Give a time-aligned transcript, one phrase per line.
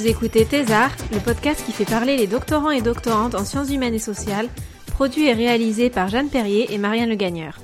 [0.00, 3.92] vous écoutez Thésard, le podcast qui fait parler les doctorants et doctorantes en sciences humaines
[3.92, 4.48] et sociales,
[4.86, 7.58] produit et réalisé par Jeanne Perrier et Marianne Le Gagneur.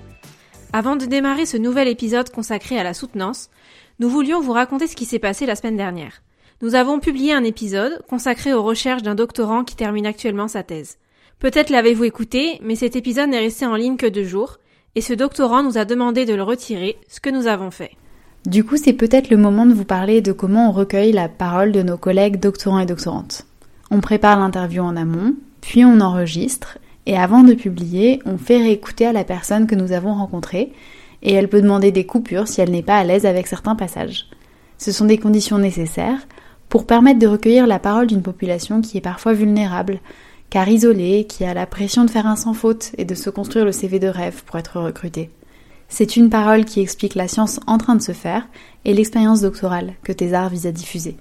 [0.74, 3.48] Avant de démarrer ce nouvel épisode consacré à la soutenance,
[4.00, 6.20] nous voulions vous raconter ce qui s'est passé la semaine dernière.
[6.60, 10.98] Nous avons publié un épisode consacré aux recherches d'un doctorant qui termine actuellement sa thèse.
[11.38, 14.58] Peut-être l'avez-vous écouté, mais cet épisode n'est resté en ligne que deux jours,
[14.94, 17.92] et ce doctorant nous a demandé de le retirer, ce que nous avons fait.
[18.47, 21.72] Du coup, c'est peut-être le moment de vous parler de comment on recueille la parole
[21.72, 23.44] de nos collègues doctorants et doctorantes.
[23.91, 29.05] On prépare l'interview en amont, puis on enregistre, et avant de publier, on fait réécouter
[29.05, 30.72] à la personne que nous avons rencontrée,
[31.24, 34.27] et elle peut demander des coupures si elle n'est pas à l'aise avec certains passages.
[34.78, 36.28] Ce sont des conditions nécessaires
[36.69, 39.98] pour permettre de recueillir la parole d'une population qui est parfois vulnérable,
[40.50, 43.64] car isolé, qui a la pression de faire un sans faute et de se construire
[43.64, 45.30] le CV de rêve pour être recruté.
[45.89, 48.48] C'est une parole qui explique la science en train de se faire
[48.84, 51.17] et l'expérience doctorale que Thésard vise à diffuser.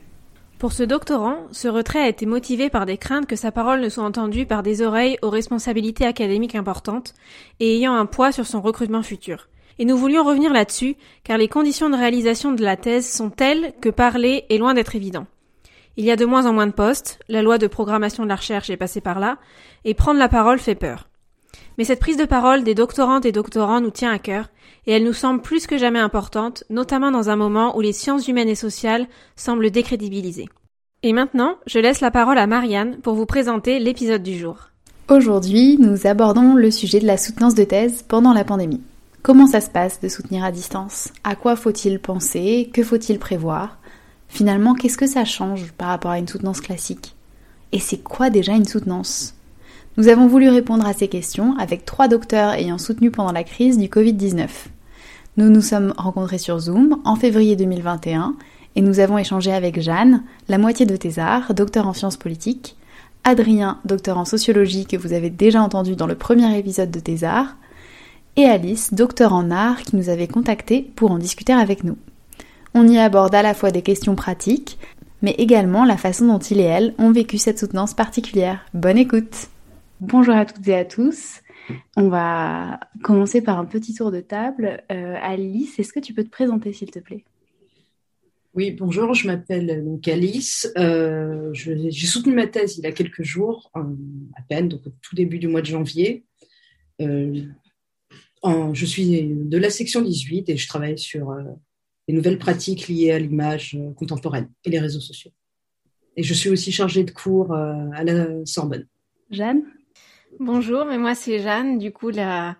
[0.58, 3.90] Pour ce doctorant, ce retrait a été motivé par des craintes que sa parole ne
[3.90, 7.14] soit entendue par des oreilles aux responsabilités académiques importantes
[7.60, 9.50] et ayant un poids sur son recrutement futur.
[9.78, 13.74] Et nous voulions revenir là-dessus, car les conditions de réalisation de la thèse sont telles
[13.82, 15.28] que parler est loin d'être évident.
[15.98, 18.36] Il y a de moins en moins de postes, la loi de programmation de la
[18.36, 19.38] recherche est passée par là,
[19.84, 21.10] et prendre la parole fait peur.
[21.78, 24.48] Mais cette prise de parole des doctorantes et doctorants nous tient à cœur,
[24.88, 28.28] et elle nous semble plus que jamais importante, notamment dans un moment où les sciences
[28.28, 30.50] humaines et sociales semblent décrédibilisées.
[31.03, 34.69] Et maintenant, je laisse la parole à Marianne pour vous présenter l'épisode du jour.
[35.09, 38.81] Aujourd'hui, nous abordons le sujet de la soutenance de thèse pendant la pandémie.
[39.22, 41.09] Comment ça se passe de soutenir à distance?
[41.24, 42.69] À quoi faut-il penser?
[42.74, 43.78] Que faut-il prévoir?
[44.28, 47.16] Finalement, qu'est-ce que ça change par rapport à une soutenance classique?
[47.72, 49.35] Et c'est quoi déjà une soutenance?
[49.97, 53.78] Nous avons voulu répondre à ces questions avec trois docteurs ayant soutenu pendant la crise
[53.78, 54.47] du Covid-19.
[55.38, 58.35] Nous nous sommes rencontrés sur Zoom en février 2021
[58.78, 62.78] et nous avons échangé avec Jeanne, la moitié de Thésard, docteur en sciences politiques,
[63.25, 67.57] Adrien, docteur en sociologie que vous avez déjà entendu dans le premier épisode de Thésard,
[68.38, 71.97] et Alice, docteur en art qui nous avait contacté pour en discuter avec nous.
[72.74, 74.78] On y aborde à la fois des questions pratiques,
[75.22, 78.66] mais également la façon dont il et elle ont vécu cette soutenance particulière.
[78.74, 79.50] Bonne écoute
[80.00, 81.41] Bonjour à toutes et à tous.
[81.96, 84.84] On va commencer par un petit tour de table.
[84.92, 87.26] Euh, Alice, est-ce que tu peux te présenter s'il te plaît?
[88.53, 90.72] Oui, bonjour, je m'appelle donc Alice.
[90.78, 93.81] Euh, j'ai soutenu ma thèse il y a quelques jours, euh,
[94.36, 96.24] à peine, donc au tout début du mois de janvier.
[97.00, 97.46] je
[98.86, 101.36] suis de la section 18 et je travaille sur
[102.08, 105.31] les nouvelles pratiques liées à l'image euh, contemporaine et les réseaux sociaux.
[106.16, 108.88] Et je suis aussi chargée de cours euh, à la Sorbonne.
[109.31, 109.64] Jeanne?
[110.40, 112.56] Bonjour, mais moi c'est Jeanne, du coup la,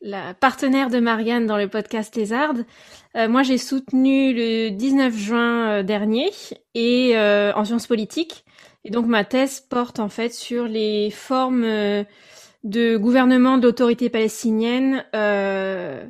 [0.00, 5.68] la partenaire de Marianne dans le podcast Les Euh, moi j'ai soutenu le 19 juin
[5.68, 6.30] euh, dernier
[6.74, 8.44] et en sciences politiques.
[8.84, 11.64] Et donc ma thèse porte en fait sur les formes
[12.64, 16.04] de gouvernement d'autorité palestinienne euh,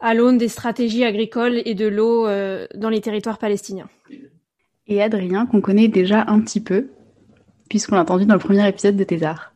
[0.00, 3.88] à l'aune des stratégies agricoles et de l'eau euh, dans les territoires palestiniens.
[4.86, 6.88] Et Adrien, qu'on connaît déjà un petit peu,
[7.68, 9.52] puisqu'on l'a entendu dans le premier épisode de Thésard.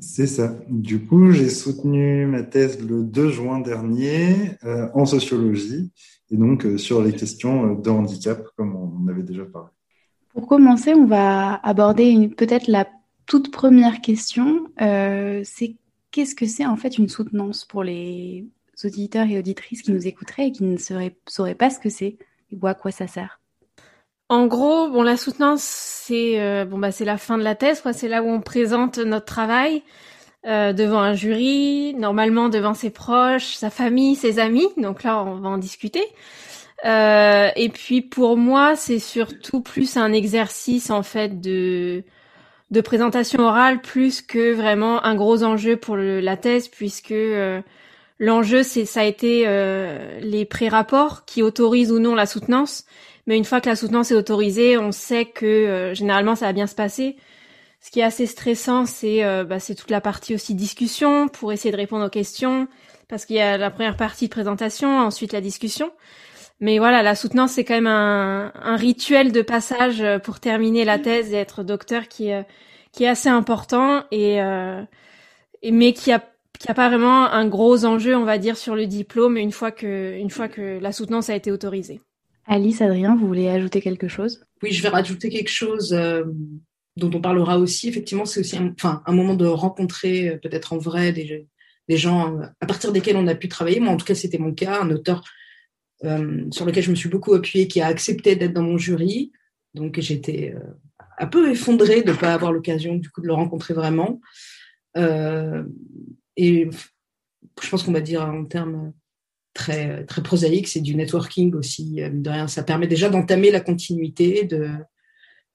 [0.00, 0.54] C'est ça.
[0.68, 5.92] Du coup, j'ai soutenu ma thèse le 2 juin dernier euh, en sociologie,
[6.30, 9.68] et donc euh, sur les questions de handicap, comme on avait déjà parlé.
[10.32, 12.88] Pour commencer, on va aborder peut-être la
[13.26, 14.66] toute première question.
[14.78, 15.76] c'est
[16.10, 18.46] qu'est-ce que c'est en fait une soutenance pour les
[18.84, 22.16] auditeurs et auditrices qui nous écouteraient et qui ne sauraient pas ce que c'est
[22.52, 23.39] ou à quoi ça sert?
[24.30, 27.80] En gros, bon, la soutenance, c'est euh, bon bah c'est la fin de la thèse,
[27.80, 27.92] quoi.
[27.92, 29.82] C'est là où on présente notre travail
[30.46, 34.68] euh, devant un jury, normalement devant ses proches, sa famille, ses amis.
[34.76, 36.04] Donc là, on va en discuter.
[36.86, 42.04] Euh, et puis pour moi, c'est surtout plus un exercice en fait de
[42.70, 47.12] de présentation orale plus que vraiment un gros enjeu pour la thèse puisque
[48.20, 52.84] L'enjeu, c'est ça a été euh, les pré-rapports qui autorisent ou non la soutenance.
[53.30, 56.52] Mais une fois que la soutenance est autorisée, on sait que euh, généralement ça va
[56.52, 57.14] bien se passer.
[57.80, 61.52] Ce qui est assez stressant, c'est euh, bah, c'est toute la partie aussi discussion pour
[61.52, 62.66] essayer de répondre aux questions,
[63.08, 65.92] parce qu'il y a la première partie de présentation, ensuite la discussion.
[66.58, 70.98] mais voilà, la soutenance c'est quand même un, un, rituel de passage pour terminer la
[70.98, 72.32] thèse et être docteur qui
[72.90, 74.38] qui est assez important et,
[75.62, 76.20] et mais qui a
[76.58, 79.70] qui a pas vraiment un gros enjeu, on va dire, sur le diplôme une fois
[79.70, 82.00] que une fois que la soutenance a été autorisée.
[82.52, 84.44] Alice, Adrien, vous voulez ajouter quelque chose?
[84.60, 85.96] Oui, je vais rajouter quelque chose
[86.96, 87.88] dont on parlera aussi.
[87.88, 91.46] Effectivement, c'est aussi un, un moment de rencontrer peut-être en vrai des,
[91.88, 93.78] des gens à partir desquels on a pu travailler.
[93.78, 95.22] Moi, en tout cas, c'était mon cas, un auteur
[96.02, 99.30] euh, sur lequel je me suis beaucoup appuyée, qui a accepté d'être dans mon jury.
[99.74, 100.74] Donc, j'étais euh,
[101.18, 104.20] un peu effondrée de ne pas avoir l'occasion, du coup, de le rencontrer vraiment.
[104.96, 105.62] Euh,
[106.36, 106.68] et
[107.62, 108.92] je pense qu'on va dire en termes
[109.54, 112.02] très, très prosaïques, c'est du networking aussi.
[112.02, 112.48] Rien.
[112.48, 114.48] Ça permet déjà d'entamer la continuité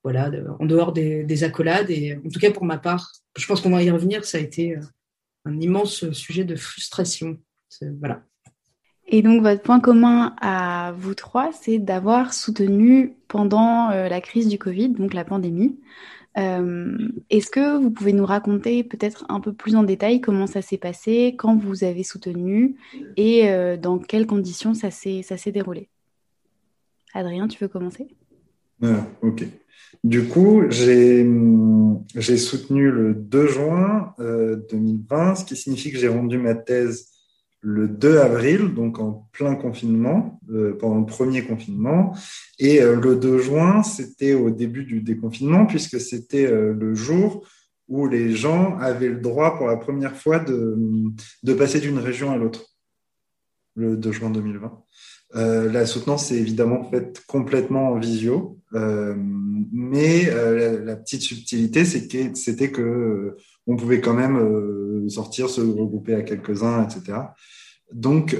[0.04, 1.90] voilà, en dehors des, des, accolades.
[1.90, 4.40] Et en tout cas, pour ma part, je pense qu'on va y revenir, ça a
[4.40, 4.76] été
[5.44, 7.38] un immense sujet de frustration.
[7.98, 8.22] Voilà.
[9.08, 14.48] Et donc votre point commun à vous trois, c'est d'avoir soutenu pendant euh, la crise
[14.48, 15.78] du Covid, donc la pandémie.
[16.38, 16.96] Euh,
[17.30, 20.76] Est-ce que vous pouvez nous raconter peut-être un peu plus en détail comment ça s'est
[20.76, 22.76] passé, quand vous avez soutenu
[23.16, 25.88] et euh, dans quelles conditions ça s'est déroulé?
[27.14, 28.08] Adrien, tu veux commencer?
[28.82, 29.44] Ah, Ok.
[30.04, 31.24] Du coup, j'ai
[32.36, 37.15] soutenu le 2 juin 2020, euh, ce qui signifie que j'ai rendu ma thèse
[37.68, 42.14] le 2 avril, donc en plein confinement, euh, pendant le premier confinement.
[42.60, 47.44] Et euh, le 2 juin, c'était au début du déconfinement, puisque c'était le jour
[47.88, 50.76] où les gens avaient le droit pour la première fois de,
[51.42, 52.66] de passer d'une région à l'autre,
[53.74, 54.84] le 2 juin 2020.
[55.34, 59.14] Euh, la soutenance est évidemment faite complètement en visio, euh,
[59.72, 63.36] mais euh, la, petite subtilité, c'était que
[63.66, 67.18] on pouvait quand même sortir, se regrouper à quelques-uns, etc.
[67.92, 68.36] Donc,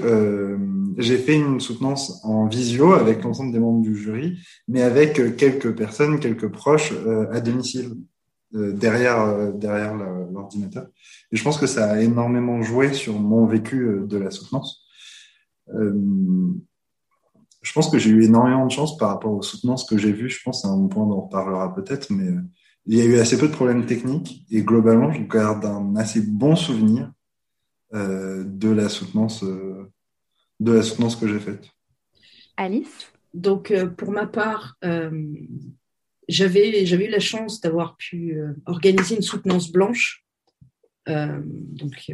[0.97, 5.73] j'ai fait une soutenance en visio avec l'ensemble des membres du jury, mais avec quelques
[5.75, 6.93] personnes, quelques proches
[7.31, 7.95] à domicile,
[8.53, 10.87] derrière, derrière l'ordinateur.
[11.31, 14.87] Et je pense que ça a énormément joué sur mon vécu de la soutenance.
[15.73, 16.53] Euh,
[17.61, 20.29] je pense que j'ai eu énormément de chance par rapport aux soutenances que j'ai vues.
[20.29, 22.41] Je pense à un point dont on reparlera peut-être, mais euh,
[22.85, 26.21] il y a eu assez peu de problèmes techniques et globalement, je garde un assez
[26.21, 27.16] bon souvenir euh,
[27.93, 29.91] de la soutenance, euh,
[30.59, 31.69] de la soutenance que j'ai faite.
[32.57, 33.11] Alice?
[33.33, 34.77] Donc, pour ma part,
[36.27, 40.25] j'avais j'avais eu la chance d'avoir pu organiser une soutenance blanche.
[41.05, 42.11] donc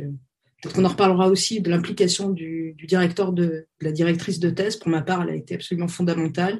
[0.64, 4.78] Peut-être qu'on en reparlera aussi de l'implication du, directeur de, de, la directrice de thèse.
[4.78, 6.58] Pour ma part, elle a été absolument fondamentale.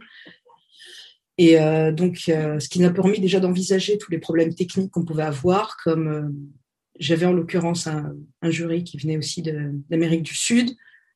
[1.38, 5.06] Et euh, donc, euh, ce qui m'a permis déjà d'envisager tous les problèmes techniques qu'on
[5.06, 6.30] pouvait avoir, comme euh,
[7.00, 8.16] j'avais en l'occurrence un,
[8.50, 10.72] jury qui venait aussi d'Amérique du Sud,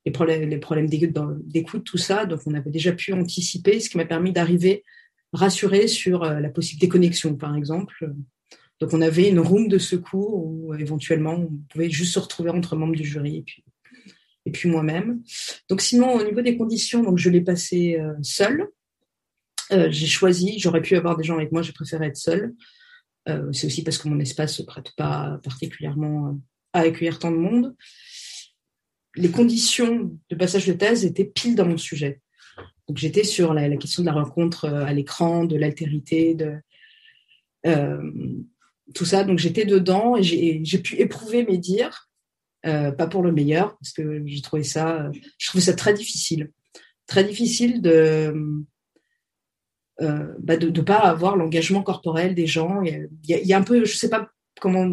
[0.06, 2.26] les problèmes, les problèmes d'écoute, tout ça.
[2.26, 4.84] Donc, on avait déjà pu anticiper, ce qui m'a permis d'arriver
[5.34, 8.10] rassuré sur la possible déconnexion, par exemple.
[8.80, 12.76] Donc on avait une room de secours où éventuellement on pouvait juste se retrouver entre
[12.76, 13.64] membres du jury et puis,
[14.46, 15.22] et puis moi-même.
[15.70, 18.68] Donc sinon au niveau des conditions, donc je l'ai passé euh, seule.
[19.72, 22.54] Euh, j'ai choisi, j'aurais pu avoir des gens avec moi, j'ai préféré être seule.
[23.28, 26.40] Euh, c'est aussi parce que mon espace se prête pas particulièrement
[26.74, 27.76] à accueillir tant de monde.
[29.16, 32.22] Les conditions de passage de thèse étaient pile dans mon sujet.
[32.88, 36.56] Donc j'étais sur la, question de la rencontre à l'écran, de l'altérité, de
[38.94, 39.24] tout ça.
[39.24, 42.10] Donc j'étais dedans et j'ai pu éprouver mes dires,
[42.66, 46.52] euh, pas pour le meilleur, parce que j'ai trouvé ça, je trouvais ça très difficile,
[47.06, 48.34] très difficile de
[50.02, 52.82] euh, bah de ne pas avoir l'engagement corporel des gens.
[52.82, 54.88] Il y, a, un peu, je sais pas comment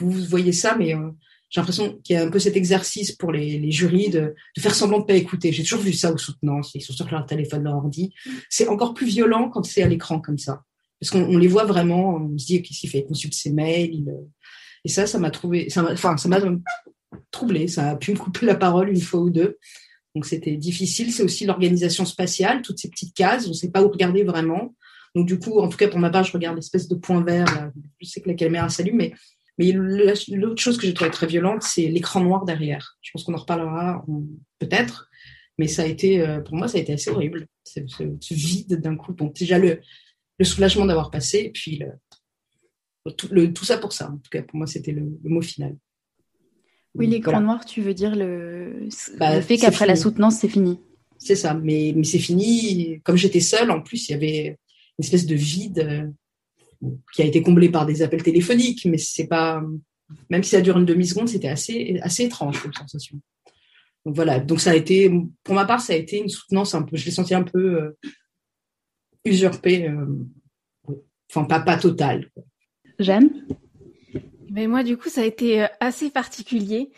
[0.00, 1.10] vous voyez ça, mais euh,
[1.50, 4.60] j'ai l'impression qu'il y a un peu cet exercice pour les, les jurys de, de,
[4.60, 5.52] faire semblant de pas écouter.
[5.52, 8.12] J'ai toujours vu ça aux soutenances, ils sont sur leur téléphone, leur ordi.
[8.48, 10.62] C'est encore plus violent quand c'est à l'écran comme ça
[11.00, 14.08] parce qu'on les voit vraiment, on se dit qu'est-ce qu'il fait, il consulte ses mails,
[14.08, 14.28] euh,
[14.84, 16.40] et ça, ça m'a trouvé, ça enfin, ça m'a
[17.30, 19.58] troublé, ça a pu me couper la parole une fois ou deux.
[20.14, 21.12] Donc c'était difficile.
[21.12, 24.74] C'est aussi l'organisation spatiale, toutes ces petites cases, on ne sait pas où regarder vraiment.
[25.14, 27.70] Donc du coup, en tout cas pour ma part, je regarde l'espèce de point vert.
[28.00, 29.12] Je sais que la caméra s'allume, mais
[29.58, 32.96] mais l'autre chose que j'ai trouvé très violente, c'est l'écran noir derrière.
[33.02, 34.02] Je pense qu'on en reparlera
[34.58, 35.10] peut-être,
[35.58, 37.46] mais ça a été euh, pour moi, ça a été assez horrible.
[37.64, 39.12] Ce, vide d'un coup.
[39.12, 39.80] Donc déjà le
[40.38, 44.10] le soulagement d'avoir passé, puis le, tout, ça pour ça.
[44.10, 45.76] En tout cas, pour moi, c'était le, mot final.
[46.94, 50.80] Oui, l'écran noir, tu veux dire le, bah, fait qu'après la soutenance, c'est fini.
[51.18, 53.00] C'est ça, mais, mais c'est fini.
[53.04, 54.58] Comme j'étais seule, en plus, il y avait
[54.98, 59.26] une espèce de vide euh, qui a été comblé par des appels téléphoniques, mais c'est
[59.26, 59.62] pas.
[60.28, 63.20] Même si ça dure une demi-seconde, c'était assez, assez étrange comme sensation.
[64.04, 65.12] Donc voilà, donc ça a été,
[65.44, 67.82] pour ma part, ça a été une soutenance un peu, je l'ai senti un peu
[67.82, 67.98] euh,
[69.24, 70.06] usurpée, euh,
[71.30, 72.30] enfin pas, pas totale.
[72.98, 73.46] Jeanne?
[74.50, 76.90] Mais moi, du coup, ça a été euh, assez particulier.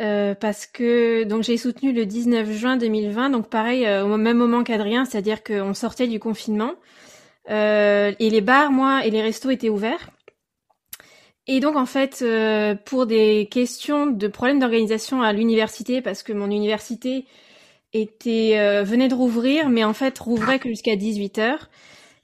[0.00, 4.62] Euh, parce que donc j'ai soutenu le 19 juin 2020, donc pareil au même moment
[4.62, 6.74] qu'Adrien, c'est-à-dire qu'on sortait du confinement
[7.48, 10.10] et les bars, moi, et les restos étaient ouverts.
[11.48, 16.34] Et donc en fait, euh, pour des questions de problèmes d'organisation à l'université, parce que
[16.34, 17.24] mon université
[17.94, 21.58] était euh, venait de rouvrir, mais en fait rouvrait que jusqu'à 18 h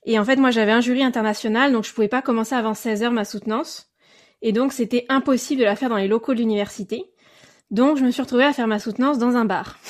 [0.05, 3.03] Et en fait, moi j'avais un jury international, donc je pouvais pas commencer avant 16
[3.03, 3.94] h ma soutenance.
[4.45, 7.07] Et donc c'était impossible de la faire dans les locaux de l'université.
[7.71, 9.79] Donc je me suis retrouvée à faire ma soutenance dans un bar.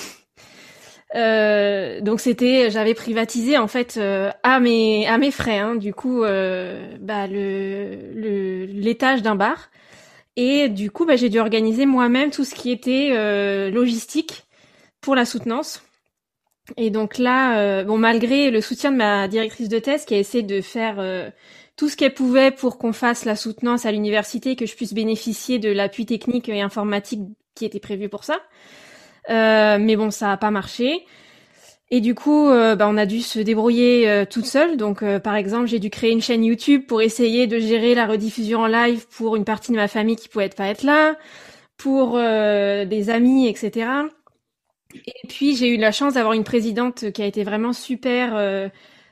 [1.17, 5.95] Euh, donc c'était, j'avais privatisé en fait euh, à mes à mes frais, hein, du
[5.95, 9.71] coup, euh, bah, le l'étage d'un bar.
[10.35, 14.43] Et du coup, bah, j'ai dû organiser moi-même tout ce qui était euh, logistique
[15.01, 15.85] pour la soutenance.
[16.77, 20.43] Et donc là, bon, malgré le soutien de ma directrice de thèse qui a essayé
[20.43, 20.97] de faire
[21.77, 25.59] tout ce qu'elle pouvait pour qu'on fasse la soutenance à l'université, que je puisse bénéficier
[25.59, 27.21] de l'appui technique et informatique
[27.55, 28.41] qui était prévu pour ça.
[29.31, 31.05] Euh, mais bon, ça a pas marché.
[31.91, 34.77] Et du coup, euh, bah, on a dû se débrouiller euh, toute seule.
[34.77, 38.07] Donc, euh, par exemple, j'ai dû créer une chaîne YouTube pour essayer de gérer la
[38.07, 41.17] rediffusion en live pour une partie de ma famille qui pouvait pas être là,
[41.77, 43.89] pour des amis, etc.
[44.95, 48.71] Et puis, j'ai eu la chance d'avoir une présidente qui a été vraiment super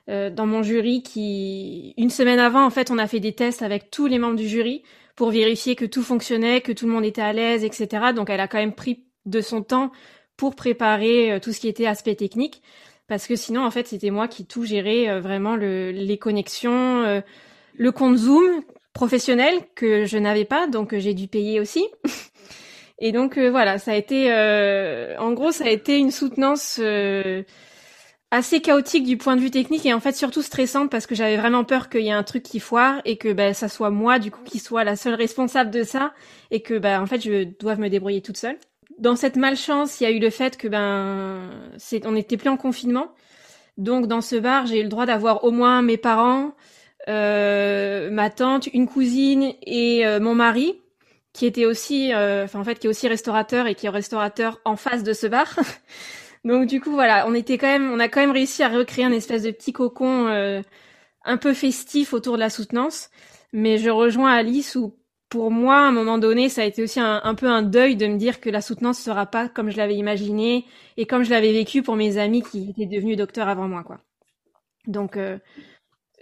[0.09, 1.03] dans mon jury.
[1.03, 4.37] Qui, une semaine avant, en fait, on a fait des tests avec tous les membres
[4.37, 4.83] du jury
[5.17, 8.13] pour vérifier que tout fonctionnait, que tout le monde était à l'aise, etc.
[8.15, 9.93] Donc, elle a quand même pris de son temps
[10.37, 12.63] pour préparer euh, tout ce qui était aspect technique
[13.09, 17.03] parce que sinon en fait c'était moi qui tout gérais euh, vraiment le, les connexions
[17.03, 17.21] euh,
[17.77, 21.87] le compte Zoom professionnel que je n'avais pas donc j'ai dû payer aussi
[22.99, 24.33] et donc voilà ça a été
[25.19, 26.79] en gros ça a été une soutenance
[28.33, 31.37] assez chaotique du point de vue technique et en fait surtout stressante parce que j'avais
[31.37, 34.19] vraiment peur qu'il y ait un truc qui foire et que ben ça soit moi
[34.19, 36.13] du coup qui soit la seule responsable de ça
[36.51, 38.57] et que ben en fait je doive me débrouiller toute seule
[38.99, 42.49] dans cette malchance, il y a eu le fait que ben, c'est, on n'était plus
[42.49, 43.09] en confinement.
[43.79, 46.55] Donc dans ce bar, j'ai eu le droit d'avoir au moins mes parents,
[47.09, 50.79] euh, ma tante, une cousine et euh, mon mari,
[51.33, 54.61] qui était aussi, euh, enfin en fait, qui est aussi restaurateur et qui est restaurateur
[54.65, 55.49] en face de ce bar.
[56.45, 59.05] Donc du coup voilà, on était quand même, on a quand même réussi à recréer
[59.05, 60.27] un espèce de petit cocon
[61.25, 63.11] un peu festif autour de la soutenance.
[63.53, 64.97] Mais je rejoins Alice où
[65.33, 68.07] pour moi, à un moment donné, ça a été aussi un, peu un deuil de
[68.07, 70.67] me dire que la soutenance ne sera pas comme je l'avais imaginé
[70.99, 73.99] et comme je l'avais vécu pour mes amis qui étaient devenus docteurs avant moi, quoi.
[74.87, 75.39] Donc, euh,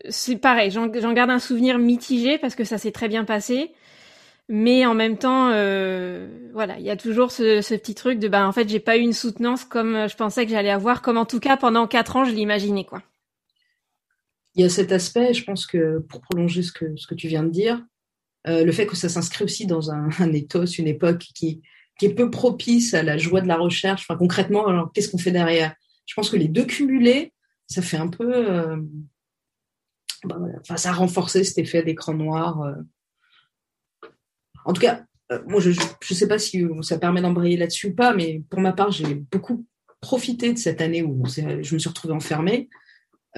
[0.08, 3.72] c'est pareil, j'en garde un souvenir mitigé parce que ça s'est très bien passé.
[4.52, 8.48] Mais en même temps, euh, voilà, il y a toujours ce, petit truc de, bah,
[8.48, 11.24] en fait, j'ai pas eu une soutenance comme je pensais que j'allais avoir, comme en
[11.24, 13.00] tout cas pendant quatre ans, je l'imaginais, quoi.
[14.56, 17.28] Il y a cet aspect, je pense que pour prolonger ce que, ce que tu
[17.28, 17.80] viens de dire,
[18.48, 21.62] euh, le fait que ça s'inscrit aussi dans un, un, ethos, une époque qui,
[21.96, 24.02] qui est peu propice à la joie de la recherche.
[24.02, 25.76] Enfin, concrètement, alors qu'est-ce qu'on fait derrière?
[26.06, 27.32] Je pense que les deux cumulés,
[27.68, 28.78] ça fait un peu, euh,
[30.24, 32.74] bah, enfin, ça a renforcé cet effet d'écran noir.
[34.66, 34.70] Euh.
[34.70, 35.04] En tout cas,
[35.46, 38.72] moi, je ne sais pas si ça permet d'embrayer là-dessus ou pas, mais pour ma
[38.72, 39.64] part, j'ai beaucoup
[40.00, 42.68] profité de cette année où je me suis retrouvée enfermée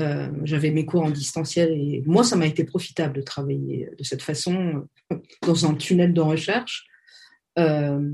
[0.00, 4.04] euh, j'avais mes cours en distanciel et moi, ça m'a été profitable de travailler de
[4.04, 6.86] cette façon euh, dans un tunnel de recherche.
[7.58, 8.10] Euh,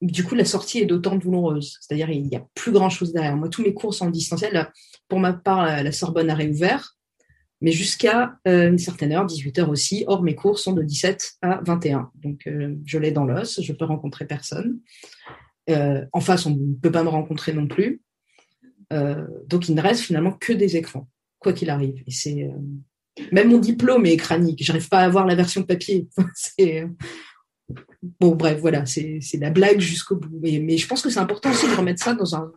[0.00, 1.78] du coup, la sortie est d'autant douloureuse.
[1.80, 3.36] C'est-à-dire, il n'y a plus grand-chose derrière.
[3.36, 4.72] Moi, tous mes cours sont en distanciel.
[5.06, 6.96] Pour ma part, la Sorbonne a réouvert,
[7.62, 10.04] mais jusqu'à une certaine heure, 18 heures aussi.
[10.06, 12.10] Or, mes cours sont de 17 à 21.
[12.16, 12.48] Donc,
[12.84, 14.80] je l'ai dans l'os, je peux rencontrer personne.
[15.68, 18.02] en face, on ne peut pas me rencontrer non plus.
[18.92, 22.02] Euh, donc il ne reste finalement que des écrans, quoi qu'il arrive.
[22.06, 24.62] Et c'est euh, même mon diplôme est écranique.
[24.62, 26.08] J'arrive pas à avoir la version papier.
[26.34, 26.86] c'est
[28.20, 30.38] bon, bref, voilà, c'est la blague jusqu'au bout.
[30.40, 32.52] Mais, je pense que c'est important aussi de remettre ça dans un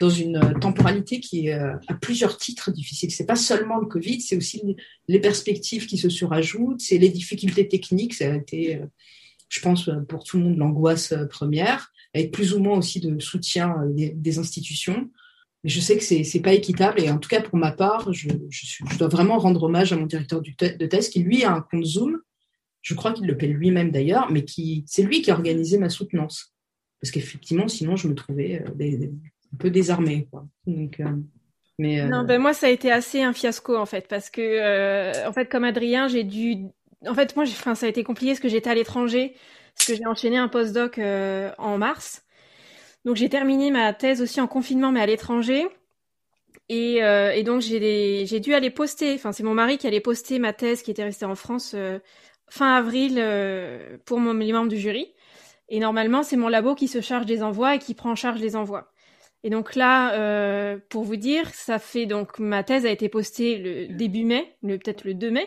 [0.00, 3.10] dans une temporalité qui est euh, à plusieurs titres difficile.
[3.10, 4.76] C'est pas seulement le Covid, c'est aussi
[5.08, 8.14] les perspectives qui se surajoutent, c'est les difficultés techniques.
[8.14, 8.80] Ça a été,
[9.48, 13.76] je pense, pour tout le monde l'angoisse première, avec plus ou moins aussi de soutien
[13.94, 15.10] des institutions.
[15.64, 17.00] Mais je sais que c'est n'est pas équitable.
[17.00, 18.28] Et en tout cas, pour ma part, je,
[18.98, 22.20] dois vraiment rendre hommage à mon directeur de thèse qui, lui, a un compte Zoom.
[22.82, 25.90] Je crois qu'il le paie lui-même d'ailleurs, mais qui c'est lui qui a organisé ma
[25.90, 26.54] soutenance.
[27.00, 29.18] Parce qu'effectivement, sinon, je me trouvais euh,
[29.54, 30.28] un peu désarmée.
[30.30, 30.46] Quoi.
[30.66, 31.04] Donc, euh,
[31.80, 34.08] euh, Non, ben moi, ça a été assez un fiasco, en fait.
[34.08, 36.66] Parce que, en fait, comme Adrien, j'ai dû...
[37.06, 39.34] En fait, moi, enfin, ça a été compliqué parce que j'étais à l'étranger,
[39.76, 42.22] parce que j'ai enchaîné un postdoc en mars.
[43.06, 45.68] Donc j'ai terminé ma thèse aussi en confinement, mais à l'étranger.
[46.68, 49.14] Et, euh, donc j'ai dû aller poster.
[49.14, 52.00] Enfin, c'est mon mari qui allait poster ma thèse qui était restée en France euh,
[52.48, 55.14] fin avril euh, pour mon, les membres du jury.
[55.68, 58.40] Et normalement, c'est mon labo qui se charge des envois et qui prend en charge
[58.40, 58.92] les envois.
[59.46, 63.58] Et donc là, euh, pour vous dire, ça fait donc ma thèse a été postée
[63.58, 65.46] le début mai, peut-être le 2 mai.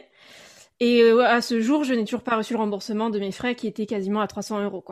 [0.79, 3.55] Et euh, à ce jour, je n'ai toujours pas reçu le remboursement de mes frais
[3.55, 4.85] qui était quasiment à 300 euros.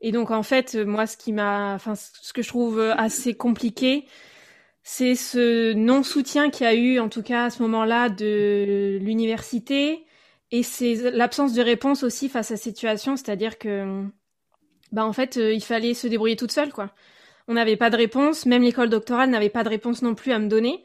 [0.00, 4.06] Et donc en fait, moi, ce qui m'a, enfin, ce que je trouve assez compliqué,
[4.82, 10.04] c'est ce non-soutien qu'il y a eu, en tout cas à ce moment-là, de l'université,
[10.50, 14.02] et c'est l'absence de réponse aussi face à cette situation, c'est-à-dire que,
[14.90, 16.92] bah en fait, euh, il fallait se débrouiller toute seule, quoi.
[17.48, 20.38] On n'avait pas de réponse, même l'école doctorale n'avait pas de réponse non plus à
[20.38, 20.84] me donner.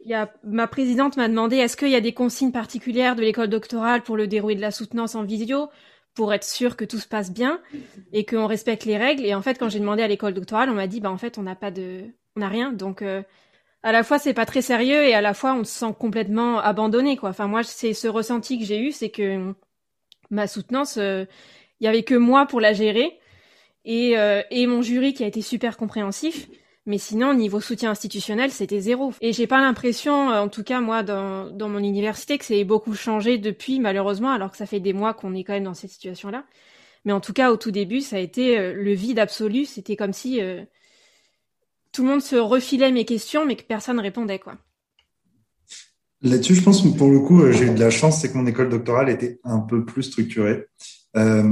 [0.00, 3.22] Il y a, ma présidente m'a demandé est-ce qu'il y a des consignes particulières de
[3.22, 5.70] l'école doctorale pour le dérouler de la soutenance en visio
[6.14, 7.60] pour être sûr que tout se passe bien
[8.12, 9.24] et qu'on respecte les règles?
[9.24, 11.38] Et en fait, quand j'ai demandé à l'école doctorale, on m'a dit bah en fait
[11.38, 12.02] on n'a pas de,
[12.36, 12.72] on n'a rien.
[12.72, 13.22] Donc euh,
[13.82, 16.60] à la fois c'est pas très sérieux et à la fois on se sent complètement
[16.60, 17.30] abandonné quoi.
[17.30, 19.54] Enfin moi c'est ce ressenti que j'ai eu, c'est que
[20.30, 21.24] ma soutenance, euh,
[21.80, 23.18] il y avait que moi pour la gérer
[23.86, 26.48] et, euh, et mon jury qui a été super compréhensif.
[26.84, 29.12] Mais sinon, niveau soutien institutionnel, c'était zéro.
[29.20, 32.94] Et j'ai pas l'impression, euh, en tout cas moi, dans, mon université, que c'est beaucoup
[32.94, 35.90] changé depuis, malheureusement, alors que ça fait des mois qu'on est quand même dans cette
[35.90, 36.44] situation-là.
[37.04, 39.64] Mais en tout cas, au tout début, ça a été euh, le vide absolu.
[39.64, 40.40] C'était comme si
[41.92, 44.56] tout le monde se refilait mes questions, mais que personne répondait, quoi.
[46.22, 48.46] Là-dessus, je pense que pour le coup, j'ai eu de la chance, c'est que mon
[48.46, 50.66] école doctorale était un peu plus structurée.
[51.16, 51.42] Euh,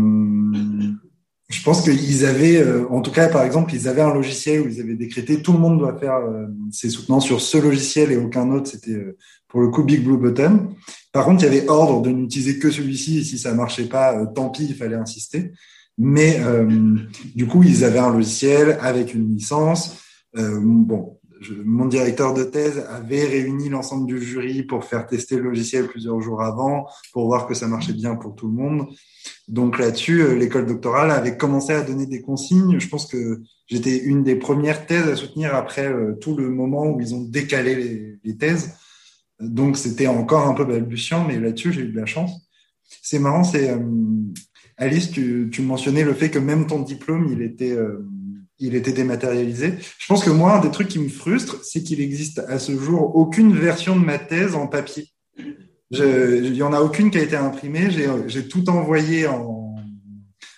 [1.54, 4.68] je pense qu'ils avaient, euh, en tout cas, par exemple, ils avaient un logiciel où
[4.68, 8.16] ils avaient décrété tout le monde doit faire euh, ses soutenances sur ce logiciel et
[8.16, 8.68] aucun autre.
[8.68, 10.75] C'était euh, pour le coup Big Blue Button.
[11.12, 13.20] Par contre, il y avait ordre de n'utiliser que celui-ci.
[13.20, 15.52] Et si ça marchait pas, tant pis, il fallait insister.
[15.96, 16.40] Mais
[17.37, 19.96] du coup, ils avaient un logiciel avec une licence.
[20.35, 21.20] bon,
[21.64, 26.20] mon directeur de thèse avait réuni l'ensemble du jury pour faire tester le logiciel plusieurs
[26.20, 28.88] jours avant, pour voir que ça marchait bien pour tout le monde.
[29.48, 32.78] Donc là-dessus, euh, l'école doctorale avait commencé à donner des consignes.
[32.78, 36.87] Je pense que j'étais une des premières thèses à soutenir après euh, tout le moment
[36.87, 38.74] où ils ont décalé les, thèses.
[39.40, 42.33] Donc c'était encore un peu balbutiant, mais là-dessus, j'ai eu de la chance.
[43.02, 43.78] C'est marrant, c'est euh,
[44.76, 47.76] Alice, tu, tu, mentionnais le fait que même ton diplôme, il était
[48.59, 49.75] il était dématérialisé.
[49.99, 52.77] Je pense que moi, un des trucs qui me frustre, c'est qu'il existe à ce
[52.79, 55.09] jour aucune version de ma thèse en papier.
[55.90, 57.90] il n'y en a aucune qui a été imprimée.
[58.27, 59.75] J'ai tout envoyé en,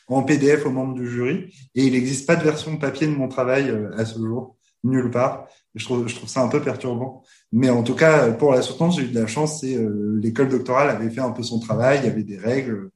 [0.09, 3.29] en, PDF aux membres du jury et il n'existe pas de version papier de mon
[3.29, 5.47] travail euh, à ce jour, nulle part.
[5.75, 7.23] Je trouve, je trouve ça un peu perturbant.
[7.53, 9.63] Mais en tout cas, pour la soutenance, j'ai eu de la chance.
[9.65, 12.01] Euh, l'école doctorale avait fait un peu son travail.
[12.03, 12.91] Il y avait des règles,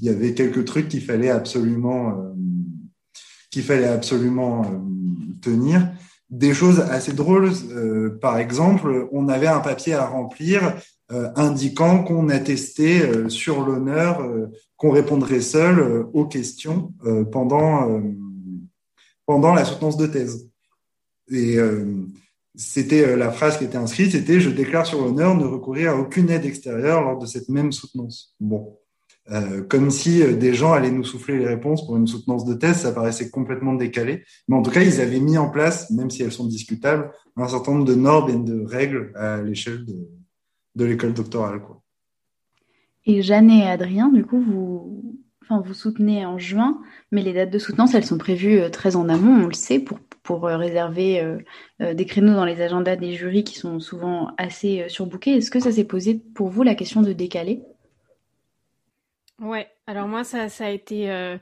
[0.00, 2.34] il y avait quelques trucs qu'il fallait absolument euh,
[3.56, 4.68] qu'il fallait absolument euh,
[5.40, 5.90] tenir.
[6.28, 10.76] Des choses assez drôles, euh, par exemple, on avait un papier à remplir
[11.10, 14.22] euh, indiquant qu'on attestait sur l'honneur
[14.76, 16.92] qu'on répondrait seul aux questions
[17.32, 18.02] pendant
[19.24, 20.50] pendant la soutenance de thèse.
[21.30, 21.56] Et
[22.56, 26.28] c'était la phrase qui était inscrite, c'était je déclare sur l'honneur ne recourir à aucune
[26.28, 28.34] aide extérieure lors de cette même soutenance.
[28.38, 28.76] Bon,
[29.32, 32.54] euh, comme si euh, des gens allaient nous souffler les réponses pour une soutenance de
[32.54, 34.24] thèse, ça paraissait complètement décalé.
[34.46, 37.48] Mais en tout cas, ils avaient mis en place, même si elles sont discutables, un
[37.48, 41.60] certain nombre de normes et de règles à l'échelle de, l'école doctorale.
[43.04, 47.50] Et Jeanne et Adrien, du coup, vous, enfin, vous soutenez en juin, mais les dates
[47.50, 51.22] de soutenance, elles sont prévues euh, très en amont, on le sait, pour, pour réserver
[51.80, 55.36] des créneaux dans les agendas des jurys qui sont souvent assez surbookés.
[55.36, 57.62] Est-ce que ça s'est posé pour vous la question de décaler?
[59.40, 61.36] Ouais, alors moi ça, ça a été euh,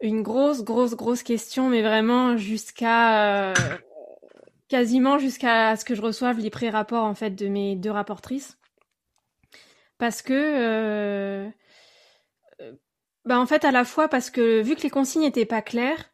[0.00, 3.54] une grosse, grosse, grosse question, mais vraiment jusqu'à euh,
[4.68, 8.56] quasiment jusqu'à ce que je reçoive les pré-rapports en fait de mes deux rapportrices,
[9.98, 11.50] parce que euh,
[13.24, 16.12] bah en fait à la fois parce que vu que les consignes n'étaient pas claires,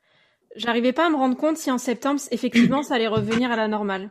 [0.56, 3.68] j'arrivais pas à me rendre compte si en septembre effectivement ça allait revenir à la
[3.68, 4.10] normale.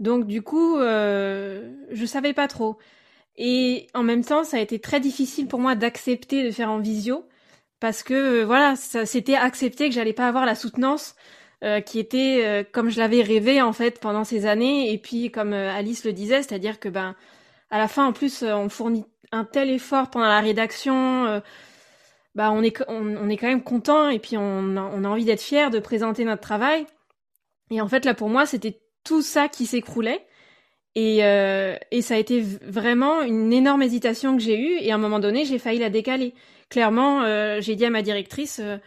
[0.00, 2.78] Donc du coup, je savais pas trop.
[3.38, 6.78] Et en même temps, ça a été très difficile pour moi d'accepter de faire en
[6.78, 7.26] visio
[7.80, 11.14] parce que euh, voilà, c'était accepté que j'allais pas avoir la soutenance
[11.64, 15.30] euh, qui était euh, comme je l'avais rêvé en fait pendant ces années et puis
[15.30, 17.14] comme Alice le disait, c'est-à-dire que ben
[17.70, 21.42] à la fin en plus on fournit un tel effort pendant la rédaction
[22.34, 25.24] bah on est on, est quand même content et puis on a, on a envie
[25.24, 26.86] d'être fier de présenter notre travail.
[27.70, 30.26] Et en fait là pour moi, c'était tout ça qui s'écroulait.
[30.96, 34.78] Et, euh, et ça a été vraiment une énorme hésitation que j'ai eue.
[34.80, 36.32] Et à un moment donné, j'ai failli la décaler.
[36.70, 38.78] Clairement, euh, j'ai dit à ma directrice, euh,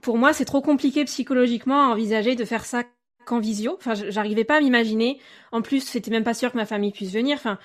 [0.00, 2.82] pour moi, c'est trop compliqué psychologiquement à envisager de faire ça
[3.26, 3.74] qu'en visio.
[3.76, 5.20] Enfin, j'arrivais pas à m'imaginer.
[5.52, 7.36] En plus, c'était même pas sûr que ma famille puisse venir.
[7.36, 7.58] Enfin,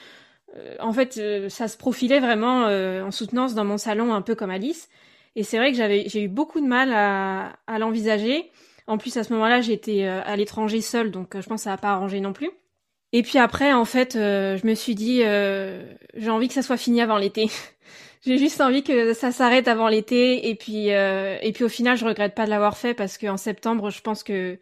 [0.58, 4.36] euh, en fait, euh, ça se profilait vraiment en soutenance dans mon salon, un peu
[4.36, 4.90] comme Alice.
[5.38, 8.52] Et c'est vrai que j'avais, j'ai eu beaucoup de mal à, à l'envisager.
[8.88, 11.78] En plus, à ce moment-là, j'étais à l'étranger seule, donc je pense que ça n'a
[11.78, 12.52] pas arrangé non plus.
[13.14, 15.84] Et puis après, en fait, euh, je me suis dit, euh,
[16.16, 17.48] j'ai envie que ça soit fini avant l'été.
[18.26, 20.50] j'ai juste envie que ça s'arrête avant l'été.
[20.50, 23.38] Et puis, euh, et puis au final, je regrette pas de l'avoir fait parce qu'en
[23.38, 24.58] septembre, je pense que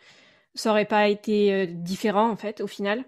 [0.54, 3.06] ça aurait pas été différent en fait, au final.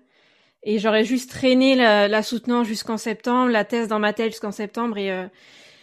[0.64, 4.54] Et j'aurais juste traîné la, la soutenance jusqu'en septembre, la thèse dans ma tête jusqu'en
[4.54, 4.98] septembre.
[4.98, 5.10] Et,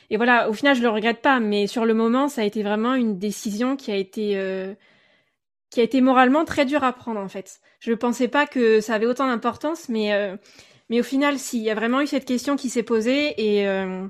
[0.09, 1.38] et voilà, au final, je le regrette pas.
[1.38, 4.37] Mais sur le moment, ça a été vraiment une décision qui a été
[5.70, 7.61] qui a été moralement très dur à prendre en fait.
[7.78, 10.37] Je ne pensais pas que ça avait autant d'importance, mais euh,
[10.90, 13.68] mais au final, si, il y a vraiment eu cette question qui s'est posée et
[13.68, 14.06] euh,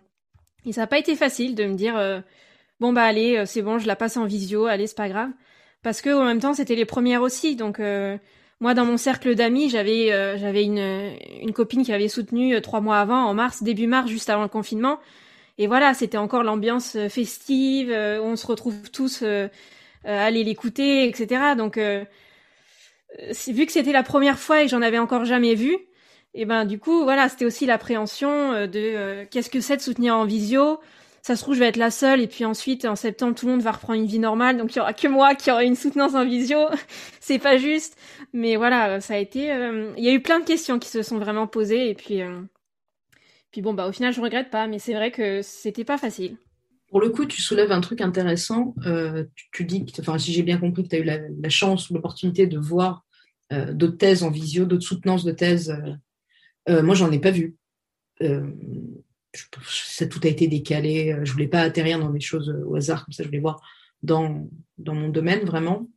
[0.66, 2.20] et ça n'a pas été facile de me dire euh,
[2.80, 5.30] bon bah allez, c'est bon, je la passe en visio, allez c'est pas grave,
[5.82, 7.80] parce que en même temps c'était les premières aussi, donc
[8.60, 12.98] moi dans mon cercle d'amis j'avais j'avais une une copine qui avait soutenu trois mois
[12.98, 14.98] avant, en mars, début mars, juste avant le confinement,
[15.58, 19.48] et voilà, c'était encore l'ambiance festive, on se retrouve tous euh,
[20.04, 21.54] aller l'écouter, etc.
[21.56, 22.04] Donc, euh,
[23.48, 25.76] vu que c'était la première fois et que j'en avais encore jamais vu,
[26.34, 30.16] et ben du coup, voilà, c'était aussi l'appréhension euh, de qu'est-ce que c'est de soutenir
[30.16, 30.80] en visio.
[31.22, 33.52] Ça se trouve, je vais être la seule, et puis ensuite, en septembre, tout le
[33.52, 35.76] monde va reprendre une vie normale, donc il y aura que moi qui aura une
[35.76, 36.58] soutenance en visio.
[37.20, 37.98] c'est pas juste,
[38.32, 39.46] mais voilà, ça a été.
[39.98, 42.22] Il y a eu plein de questions qui se sont vraiment posées, et puis,
[43.50, 46.36] puis bon, bah au final, je regrette pas, mais c'est vrai que c'était pas facile.
[46.90, 48.74] Pour le coup, tu soulèves un truc intéressant.
[48.84, 51.88] Euh, tu, dis, que, enfin, si j'ai bien compris, que tu as eu la, chance
[51.88, 53.04] ou l'opportunité de voir
[53.52, 55.76] euh, d'autres thèses en visio, d'autres soutenances de thèses.
[56.68, 57.56] Euh, moi, j'en ai pas vu.
[58.20, 61.16] ça, tout a été décalé.
[61.22, 63.22] Je voulais pas atterrir dans des choses au hasard comme ça.
[63.22, 63.60] Je voulais voir
[64.02, 64.48] dans,
[64.78, 65.88] dans mon domaine vraiment.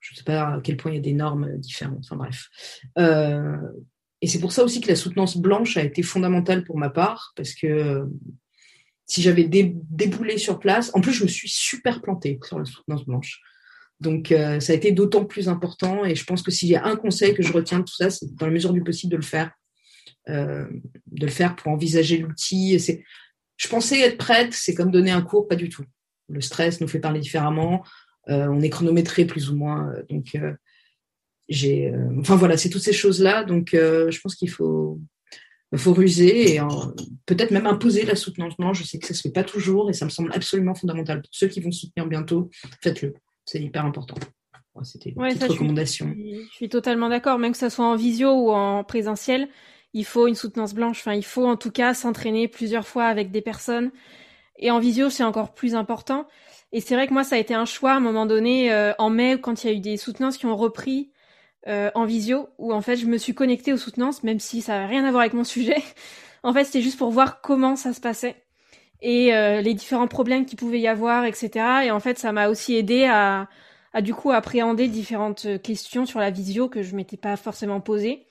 [0.00, 2.04] Je ne sais pas à quel point il y a des normes différentes.
[2.10, 2.48] Enfin bref.
[4.20, 7.32] et c'est pour ça aussi que la soutenance blanche a été fondamentale pour ma part,
[7.36, 8.04] parce que
[9.10, 10.92] si j'avais déboulé sur place.
[10.94, 13.40] En plus, je me suis super plantée sur la soutenance blanche.
[13.98, 16.04] Donc, euh, ça a été d'autant plus important.
[16.04, 18.08] Et je pense que s'il y a un conseil que je retiens de tout ça,
[18.08, 19.50] c'est dans la mesure du possible de le faire.
[20.28, 20.64] Euh,
[21.08, 22.78] de le faire pour envisager l'outil.
[23.56, 25.84] Je pensais être prête, c'est comme donner un cours, pas du tout.
[26.28, 27.84] Le stress nous fait parler différemment.
[28.28, 29.92] Euh, on est chronométré plus ou moins.
[30.08, 30.38] Donc,
[31.48, 31.92] j'ai.
[32.20, 33.42] enfin voilà, c'est toutes ces choses-là.
[33.42, 35.00] Donc, je pense qu'il faut
[35.78, 36.60] faut ruser et
[37.26, 38.58] peut-être même imposer la soutenance.
[38.58, 41.22] Non, je sais que ça se fait pas toujours et ça me semble absolument fondamental.
[41.22, 42.50] Pour ceux qui vont soutenir bientôt,
[42.82, 43.14] faites-le.
[43.44, 44.16] C'est hyper important.
[44.82, 46.06] C'était une petite recommandation.
[46.08, 47.38] Je suis, je suis, totalement d'accord.
[47.38, 49.48] Même que ça soit en visio ou en présentiel,
[49.92, 51.00] il faut une soutenance blanche.
[51.00, 53.90] Enfin, il faut en tout cas s'entraîner plusieurs fois avec des personnes.
[54.58, 56.26] Et en visio, c'est encore plus important.
[56.72, 58.92] Et c'est vrai que moi, ça a été un choix à un moment donné, euh,
[58.98, 61.10] en mai, quand il y a eu des soutenances qui ont repris
[61.68, 64.78] euh, en visio où en fait je me suis connectée aux soutenances, même si ça
[64.78, 65.76] n'a rien à voir avec mon sujet.
[66.42, 68.36] en fait, c'était juste pour voir comment ça se passait
[69.02, 71.50] et euh, les différents problèmes qu'il pouvait y avoir, etc.
[71.84, 73.48] Et en fait, ça m'a aussi aidé à,
[73.92, 78.26] à du coup appréhender différentes questions sur la visio que je m'étais pas forcément posées,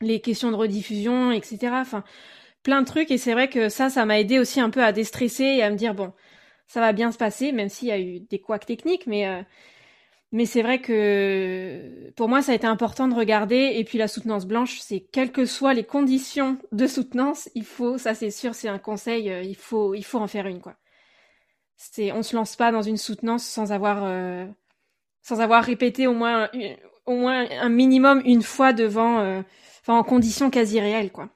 [0.00, 1.58] les questions de rediffusion, etc.
[1.74, 2.04] Enfin,
[2.62, 3.10] plein de trucs.
[3.12, 5.70] Et c'est vrai que ça, ça m'a aidé aussi un peu à déstresser et à
[5.70, 6.12] me dire bon,
[6.66, 9.42] ça va bien se passer, même s'il y a eu des couacs techniques, mais euh,
[10.34, 13.74] mais c'est vrai que pour moi, ça a été important de regarder.
[13.76, 17.98] Et puis la soutenance blanche, c'est quelles que soient les conditions de soutenance, il faut,
[17.98, 20.74] ça c'est sûr, c'est un conseil, euh, il faut, il faut en faire une quoi.
[21.76, 24.44] C'est, on se lance pas dans une soutenance sans avoir, euh,
[25.22, 26.50] sans avoir répété au moins,
[27.06, 29.42] au moins un minimum une fois devant, euh,
[29.86, 31.28] en conditions quasi réelles quoi.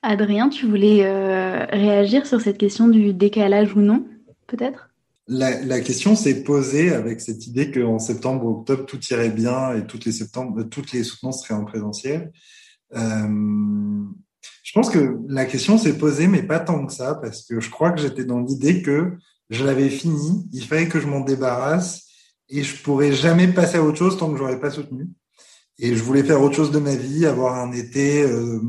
[0.00, 1.04] Adrien, tu voulais
[1.66, 4.06] réagir sur cette question du décalage ou non,
[4.46, 4.91] peut-être?
[5.28, 10.04] La, question s'est posée avec cette idée qu'en septembre octobre, tout irait bien et toutes
[10.04, 12.32] les, septembre, toutes les soutenances seraient en présentiel.
[12.94, 14.04] Euh,
[14.62, 17.70] je pense que la question s'est posée, mais pas tant que ça, parce que je
[17.70, 19.12] crois que j'étais dans l'idée que
[19.50, 22.06] je l'avais fini, il fallait que je m'en débarrasse
[22.48, 25.08] et je pourrais jamais passer à autre chose tant que j'aurais pas soutenu.
[25.78, 28.60] Et je voulais faire autre chose de ma vie, avoir un été, euh,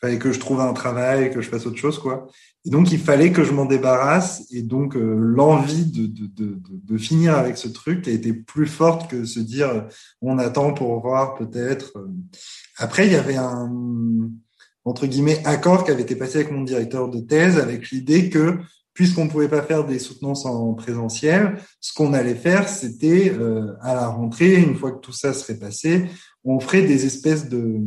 [0.00, 2.28] fallait que je trouve un travail, que je fasse autre chose, quoi.
[2.66, 4.44] Et donc, il fallait que je m'en débarrasse.
[4.50, 8.66] Et donc, euh, l'envie de, de, de, de, finir avec ce truc a été plus
[8.66, 9.86] forte que se dire
[10.20, 11.92] on attend pour voir peut-être.
[12.76, 13.70] Après, il y avait un,
[14.84, 18.58] entre guillemets, accord qui avait été passé avec mon directeur de thèse avec l'idée que,
[18.94, 23.74] puisqu'on ne pouvait pas faire des soutenances en présentiel, ce qu'on allait faire, c'était euh,
[23.80, 26.06] à la rentrée, une fois que tout ça serait passé,
[26.44, 27.78] on ferait des espèces de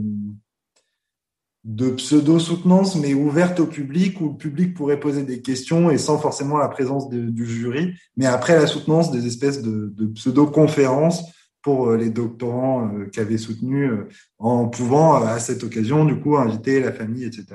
[1.65, 6.17] de pseudo-soutenance, mais ouverte au public, où le public pourrait poser des questions et sans
[6.17, 7.93] forcément la présence du jury.
[8.15, 11.23] Mais après la soutenance, des espèces de, pseudo-conférences
[11.61, 16.17] pour euh, les doctorants euh, qui avaient soutenu, euh, en pouvant à cette occasion, du
[16.17, 17.47] coup, inviter la famille, etc.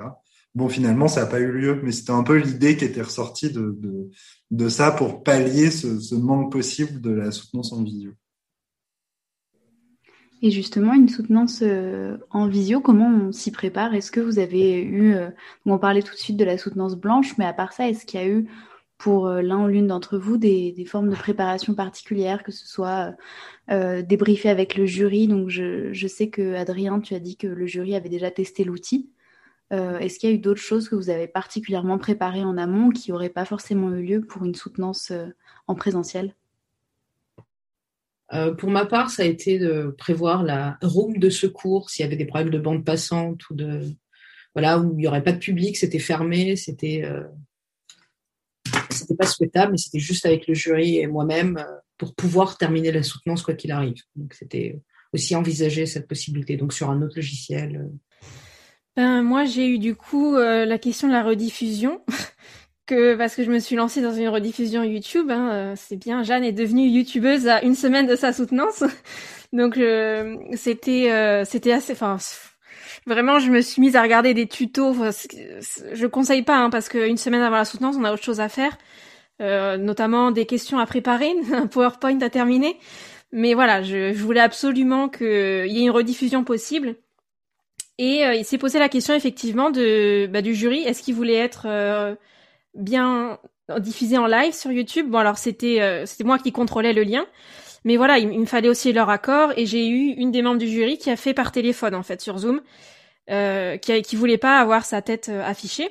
[0.55, 3.51] Bon, finalement, ça n'a pas eu lieu, mais c'était un peu l'idée qui était ressortie
[3.51, 3.79] de,
[4.51, 8.13] de, ça pour pallier ce, ce manque possible de la soutenance en visio.
[10.45, 13.95] Et justement, une soutenance euh, en visio, comment on s'y prépare?
[13.95, 15.31] Est-ce que vous avez eu, euh,
[15.65, 18.21] on parlait tout de suite de la soutenance blanche, mais à part ça, est-ce qu'il
[18.21, 18.47] y a eu
[18.99, 23.15] pour euh, l'un ou l'une d'entre vous des, formes de préparation particulières, que ce soit
[23.69, 25.29] débriefer avec le jury?
[25.29, 29.09] Donc je, sais que Adrien, tu as dit que le jury avait déjà testé l'outil.
[29.71, 33.13] Est-ce qu'il y a eu d'autres choses que vous avez particulièrement préparées en amont qui
[33.13, 35.11] n'auraient pas forcément eu lieu pour une soutenance
[35.69, 36.35] en présentiel?
[38.33, 42.07] Euh, pour ma part, ça a été de prévoir la room de secours s'il y
[42.07, 43.83] avait des problèmes de bande passante ou de
[44.55, 47.25] voilà où il n'y aurait pas de public, c'était fermé, c'était euh,
[48.91, 51.65] c'était pas souhaitable, mais c'était juste avec le jury et moi-même euh,
[51.99, 54.01] pour pouvoir terminer la soutenance quoi qu'il arrive.
[54.17, 54.81] Donc c'était
[55.13, 57.89] aussi envisager cette possibilité, donc sur un autre logiciel.
[58.97, 62.01] Ben, moi, j'ai eu du coup la question de la rediffusion.
[62.87, 65.31] Que parce que je me suis lancée dans une rediffusion YouTube.
[65.31, 68.85] Hein, euh, c'est bien, Jeanne est devenue youtubeuse à une semaine de sa soutenance,
[69.53, 69.75] donc
[70.55, 71.93] c'était euh, c'était assez.
[71.93, 72.19] Enfin,
[73.07, 74.95] vraiment, je me suis mise à regarder des tutos.
[75.93, 78.49] je conseille pas hein, parce qu'une semaine avant la soutenance, on a autre chose à
[78.49, 78.77] faire,
[79.41, 82.79] euh, notamment des questions à préparer, un PowerPoint à terminer.
[83.33, 86.97] Mais voilà, je, je voulais absolument qu'il y ait une rediffusion possible.
[87.99, 90.81] Et il s'est posé la question effectivement de bah, du jury.
[90.81, 91.67] Est-ce qu'il voulait être
[92.75, 93.39] bien
[93.79, 95.09] diffusé en live sur YouTube.
[95.09, 97.27] Bon alors c'était euh, c'était moi qui contrôlais le lien,
[97.85, 100.69] mais voilà il, me fallait aussi leur accord et j'ai eu une des membres du
[100.69, 102.61] jury qui a fait par téléphone en fait sur Zoom,
[103.31, 105.91] euh, qui qui voulait pas avoir sa tête euh, affichée.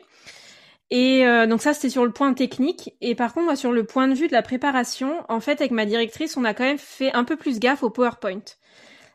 [0.91, 2.93] Et euh, donc ça c'était sur le point technique.
[3.01, 5.71] Et par contre moi sur le point de vue de la préparation, en fait avec
[5.71, 8.43] ma directrice on a quand même fait un peu plus gaffe au PowerPoint.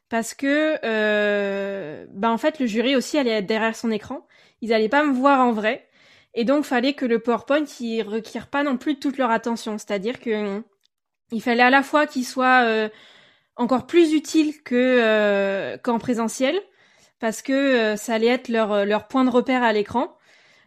[0.09, 4.27] Parce que bah en fait le jury aussi allait être derrière son écran,
[4.63, 5.88] ils allaient pas me voir en vrai
[6.35, 9.79] et donc, fallait que le PowerPoint, il requiert pas non plus toute leur attention.
[9.79, 10.63] C'est-à-dire que
[11.33, 12.89] il fallait à la fois qu'il soit euh,
[13.57, 16.59] encore plus utile que euh, qu'en présentiel,
[17.21, 20.15] parce que euh, ça allait être leur leur point de repère à l'écran.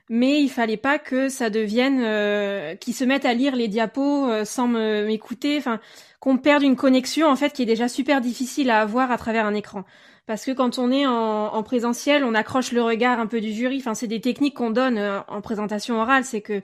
[0.10, 4.68] Mais il fallait pas que ça devienne qu'ils se mettent à lire les diapos sans
[4.68, 5.58] m'écouter.
[5.58, 5.80] Enfin,
[6.20, 9.46] qu'on perde une connexion en fait qui est déjà super difficile à avoir à travers
[9.46, 9.86] un écran
[10.32, 13.80] parce que quand on est en, présentiel, on accroche le regard un peu du jury.
[13.80, 16.62] Enfin, c'est des techniques qu'on donne euh, en présentation orale, c'est que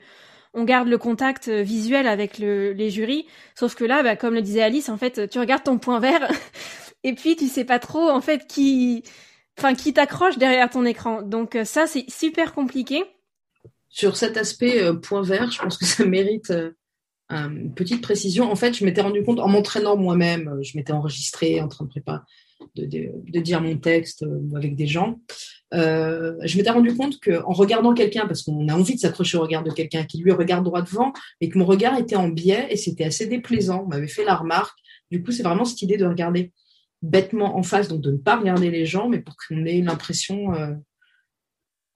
[0.53, 3.25] on garde le contact euh, visuel avec les jurys.
[3.55, 6.31] Sauf que là, bah, comme le disait Alice, en fait, tu regardes ton point vert
[7.03, 9.03] et puis tu sais pas trop en fait qui,
[9.57, 11.21] enfin, qui t'accroche derrière ton écran.
[11.21, 13.03] Donc euh, ça, c'est super compliqué.
[13.89, 16.53] Sur cet aspect point vert, je pense que ça mérite
[17.29, 18.49] une petite précision.
[18.49, 21.89] En fait, je m'étais rendu compte en m'entraînant moi-même, je m'étais enregistré en train de
[21.89, 22.21] préparer
[22.75, 25.19] de, dire mon texte euh, avec des gens,
[25.73, 29.41] euh, je m'étais rendu compte qu'en regardant quelqu'un, parce qu'on a envie de s'accrocher au
[29.41, 32.67] regard de quelqu'un qui lui regarde droit devant, mais que mon regard était en biais
[32.69, 33.83] et c'était assez déplaisant.
[33.85, 34.77] On m'avait fait la remarque.
[35.11, 36.51] Du coup, c'est vraiment cette idée de regarder
[37.01, 40.53] bêtement en face, donc de ne pas regarder les gens, mais pour qu'on ait l'impression
[40.53, 40.73] euh,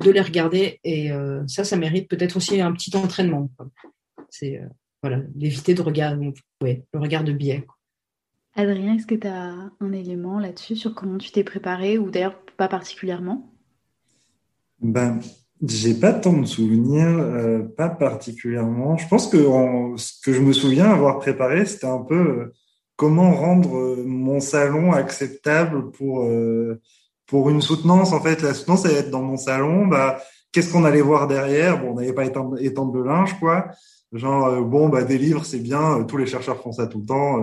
[0.04, 0.80] de les regarder.
[0.84, 1.12] Et
[1.48, 3.52] ça, ça mérite peut-être aussi un petit entraînement.
[4.30, 4.60] C'est
[5.04, 7.66] voilà, d'éviter de regarder, le regard de biais.
[8.56, 12.38] Adrien, est-ce que tu as un élément là-dessus sur comment tu t'es préparé ou d'ailleurs
[12.58, 13.50] pas particulièrement?
[14.82, 15.20] Ben,
[15.66, 18.98] j'ai pas tant de souvenirs, euh, pas particulièrement.
[18.98, 19.38] Je pense que
[19.96, 22.54] ce que je me souviens avoir préparé, c'était un peu euh,
[22.98, 26.28] comment rendre euh, mon salon acceptable pour
[27.28, 28.12] pour une soutenance.
[28.12, 29.88] En fait, la soutenance, elle être dans mon salon.
[29.88, 30.20] Bah,
[30.52, 31.80] qu'est-ce qu'on allait voir derrière?
[31.80, 33.68] Bon, on n'allait pas étendre, étendre le linge, quoi.
[34.12, 36.04] Genre, bon, bah, des livres, c'est bien.
[36.04, 37.40] Tous les chercheurs font ça tout le temps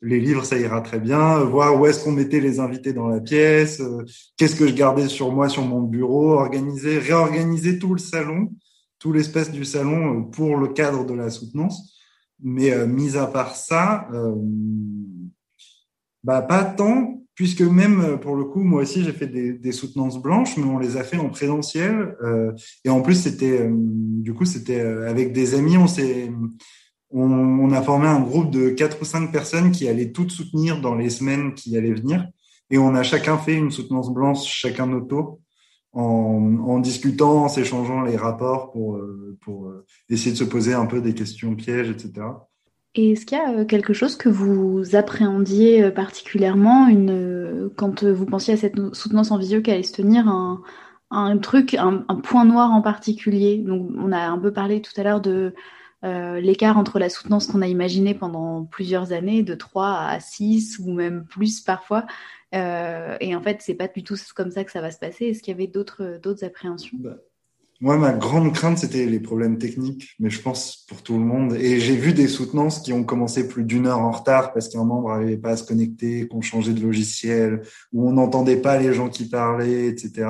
[0.00, 1.38] les livres, ça ira très bien.
[1.44, 4.04] Voir où est-ce qu'on mettait les invités dans la pièce, euh,
[4.36, 8.52] qu'est-ce que je gardais sur moi, sur mon bureau, organiser, réorganiser tout le salon,
[8.98, 11.96] tout l'espace du salon euh, pour le cadre de la soutenance.
[12.40, 14.08] Mais euh, mis à part ça,
[16.22, 20.22] bah pas tant, puisque même pour le coup, moi aussi j'ai fait des, des, soutenances
[20.22, 22.16] blanches, mais on les a fait en présentiel.
[22.84, 26.30] et en plus, c'était du coup c'était avec des amis, on s'est
[27.10, 30.94] on, a formé un groupe de quatre ou cinq personnes qui allaient toutes soutenir dans
[30.94, 32.26] les semaines qui allaient venir.
[32.70, 35.40] Et on a chacun fait une soutenance blanche, chacun notre tour,
[35.92, 40.86] en, discutant, en s'échangeant les rapports pour, euh, pour euh, essayer de se poser un
[40.86, 42.26] peu des questions pièges, etc.
[42.94, 46.88] Et est-ce qu'il y a euh, quelque chose que vous appréhendiez particulièrement?
[46.88, 50.62] Une, quand vous pensiez à cette soutenance en visio qui allait se tenir un,
[51.10, 53.58] un truc, un, point noir en particulier?
[53.58, 55.54] Donc, on a un peu parlé tout à l'heure de
[56.04, 60.78] euh, l'écart entre la soutenance qu'on a imaginé pendant plusieurs années, de 3 à 6
[60.78, 62.06] ou même plus parfois.
[62.54, 65.26] Euh, et en fait, c'est pas du tout comme ça que ça va se passer.
[65.26, 66.96] Est-ce qu'il y avait d'autres appréhensions?
[67.00, 67.16] Bah,
[67.80, 71.54] Moi, ma grande crainte, c'était les problèmes techniques, mais je pense pour tout le monde.
[71.54, 74.84] Et j'ai vu des soutenances qui ont commencé plus d'une heure en retard parce qu'un
[74.84, 78.94] membre n'arrivait pas à se connecter, qu'on changeait de logiciel, où on n'entendait pas les
[78.94, 80.28] gens qui parlaient, etc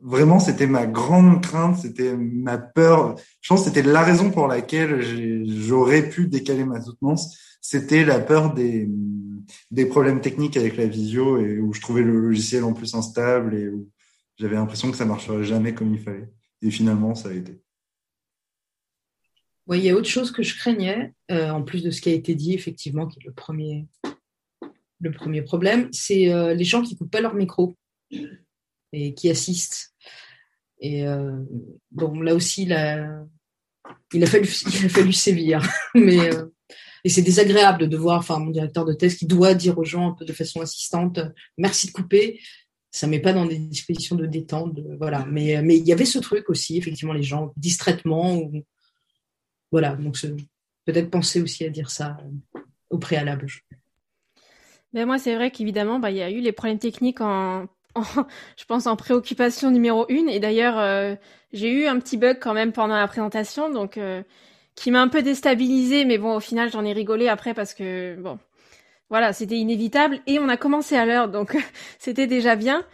[0.00, 3.16] vraiment, c'était ma grande crainte, c'était ma peur.
[3.40, 5.02] Je pense que c'était la raison pour laquelle
[5.46, 7.38] j'aurais pu décaler ma soutenance.
[7.60, 8.88] C'était la peur des,
[9.88, 13.68] problèmes techniques avec la visio et où je trouvais le logiciel en plus instable et
[13.68, 13.88] où
[14.36, 16.28] j'avais l'impression que ça marcherait jamais comme il fallait.
[16.62, 17.60] Et finalement, ça a été.
[19.66, 22.10] Oui, il y a autre chose que je craignais, euh, en plus de ce qui
[22.10, 23.86] a été dit, effectivement, qui est le premier,
[25.00, 27.74] le premier problème, c'est euh, les gens qui ne coupent pas leur micro
[28.94, 29.94] et qui assistent.
[30.80, 31.42] Et euh,
[32.22, 33.26] là aussi, il a,
[34.26, 35.62] fallu, il a fallu sévir.
[35.94, 36.46] Mais, euh,
[37.04, 40.10] et c'est désagréable de voir enfin, mon directeur de thèse qui doit dire aux gens
[40.10, 41.20] un peu de façon assistante
[41.58, 42.40] merci de couper.
[42.90, 44.78] Ça ne met pas dans des dispositions de détente.
[44.98, 45.26] voilà.
[45.26, 48.50] Mais, mais il y avait ce truc aussi, effectivement, les gens distraitement.
[49.72, 49.96] Voilà.
[49.96, 50.16] Donc,
[50.84, 52.16] peut-être penser aussi à dire ça
[52.90, 53.46] au préalable.
[54.92, 57.66] Ben moi, c'est vrai qu'évidemment, bah, il y a eu les problèmes techniques en
[58.56, 60.28] je pense en préoccupation numéro une.
[60.28, 61.14] Et d'ailleurs, euh,
[61.52, 64.22] j'ai eu un petit bug quand même pendant la présentation, donc euh,
[64.74, 66.04] qui m'a un peu déstabilisé.
[66.04, 68.38] Mais bon, au final, j'en ai rigolé après parce que bon,
[69.10, 70.20] voilà, c'était inévitable.
[70.26, 71.56] Et on a commencé à l'heure, donc
[71.98, 72.84] c'était déjà bien.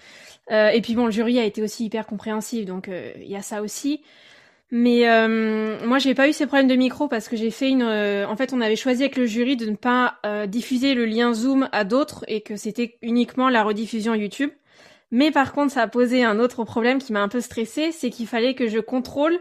[0.50, 3.42] Euh, et puis bon, le jury a été aussi hyper compréhensif, donc il y a
[3.42, 4.02] ça aussi.
[4.72, 5.04] Mais
[5.84, 7.82] moi, j'ai pas eu ces problèmes de micro parce que j'ai fait une.
[7.82, 11.68] en fait, on avait choisi avec le jury de ne pas diffuser le lien Zoom
[11.72, 14.50] à d'autres et que c'était uniquement la rediffusion YouTube.
[15.11, 18.11] Mais par contre, ça a posé un autre problème qui m'a un peu stressé, c'est
[18.11, 19.38] qu'il fallait que je contrôle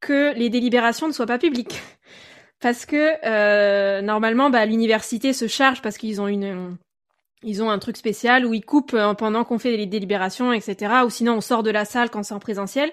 [0.00, 1.80] que les délibérations ne soient pas publiques.
[2.60, 6.76] Parce que euh, normalement, bah, l'université se charge parce qu'ils ont une,
[7.42, 10.92] ils ont un truc spécial où ils coupent euh, pendant qu'on fait les délibérations, etc.
[11.06, 12.90] Ou sinon, on sort de la salle quand c'est en présentiel.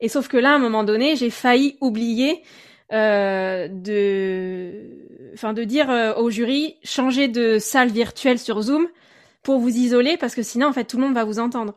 [0.00, 2.42] Et sauf que là, à un moment donné, j'ai failli oublier
[2.92, 8.86] euh, de, enfin, de dire euh, au jury changer de salle virtuelle sur Zoom
[9.42, 11.74] pour vous isoler parce que sinon en fait tout le monde va vous entendre.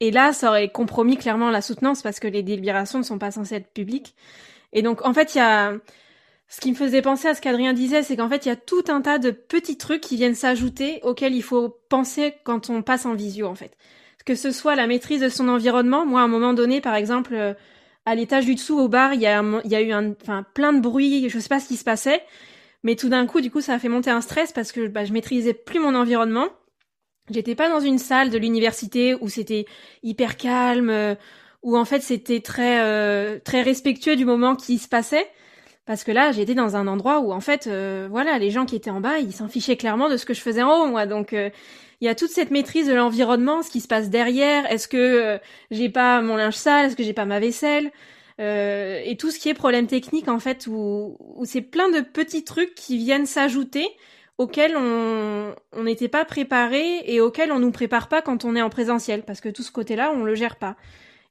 [0.00, 3.30] Et là, ça aurait compromis clairement la soutenance parce que les délibérations ne sont pas
[3.30, 4.14] censées être publiques.
[4.72, 5.72] Et donc en fait, il y a
[6.48, 8.56] ce qui me faisait penser à ce qu'Adrien disait, c'est qu'en fait, il y a
[8.56, 12.82] tout un tas de petits trucs qui viennent s'ajouter auxquels il faut penser quand on
[12.82, 13.76] passe en visio en fait.
[14.26, 17.34] Que ce soit la maîtrise de son environnement, moi à un moment donné par exemple
[17.34, 17.54] euh,
[18.06, 19.42] à l'étage du dessous au bar, il y a,
[19.82, 22.22] eu un, enfin, plein de bruit, je sais pas ce qui se passait,
[22.84, 25.04] mais tout d'un coup, du coup, ça a fait monter un stress parce que bah,
[25.04, 26.46] je maîtrisais plus mon environnement.
[27.30, 29.66] J'étais pas dans une salle de l'université où c'était
[30.02, 31.14] hyper calme, euh,
[31.62, 35.28] où en fait c'était très euh, très respectueux du moment qui se passait.
[35.86, 38.74] Parce que là, j'étais dans un endroit où en fait, euh, voilà, les gens qui
[38.74, 41.06] étaient en bas, ils s'en fichaient clairement de ce que je faisais en haut, moi.
[41.06, 41.52] Donc, il
[42.04, 44.70] y a toute cette maîtrise de l'environnement, ce qui se passe derrière.
[44.70, 45.38] Est-ce que
[45.70, 46.86] j'ai pas mon linge sale?
[46.86, 47.92] Est-ce que j'ai pas ma vaisselle?
[48.40, 52.42] Et tout ce qui est problème technique, en fait, où, où c'est plein de petits
[52.42, 53.88] trucs qui viennent s'ajouter
[54.38, 58.70] auxquels on n'était pas préparé et auxquels on nous prépare pas quand on est en
[58.70, 60.76] présentiel, parce que tout ce côté-là, on le gère pas.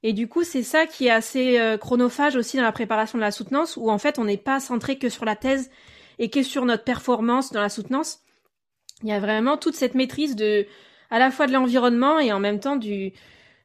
[0.04, 3.24] Et du coup, c'est ça qui est assez euh, chronophage aussi dans la préparation de
[3.24, 5.72] la soutenance, où en fait, on n'est pas centré que sur la thèse
[6.20, 8.20] et que sur notre performance dans la soutenance.
[9.04, 10.68] Il y a vraiment toute cette maîtrise de,
[11.10, 13.14] à la fois de l'environnement et en même temps du,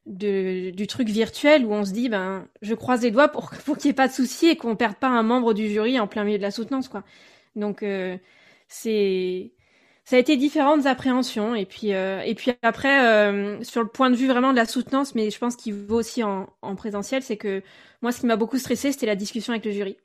[0.06, 3.88] du truc virtuel où on se dit, ben, je croise les doigts pour, pour qu'il
[3.88, 6.24] n'y ait pas de soucis et qu'on perde pas un membre du jury en plein
[6.24, 7.04] milieu de la soutenance, quoi.
[7.56, 8.16] Donc, euh,
[8.70, 9.52] c'est
[10.04, 14.10] ça a été différentes appréhensions et puis euh, et puis après euh, sur le point
[14.10, 17.22] de vue vraiment de la soutenance mais je pense qu'il vaut aussi en, en présentiel
[17.22, 17.62] c'est que
[18.02, 19.98] moi ce qui m'a beaucoup stressé c'était la discussion avec le jury.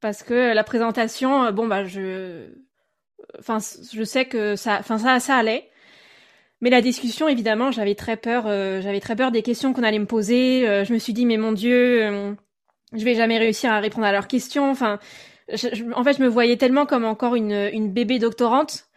[0.00, 2.48] Parce que la présentation euh, bon bah je
[3.38, 3.58] enfin
[3.92, 5.70] je sais que ça enfin ça ça allait.
[6.60, 8.44] Mais la discussion évidemment j'avais très peur
[8.82, 10.84] j'avais très peur des questions qu'on allait me poser.
[10.84, 12.36] Je me suis dit mais mon dieu
[12.94, 14.70] je vais jamais réussir à répondre à leurs questions.
[14.70, 14.98] Enfin
[15.94, 18.88] en fait, je me voyais tellement comme encore une, une bébé doctorante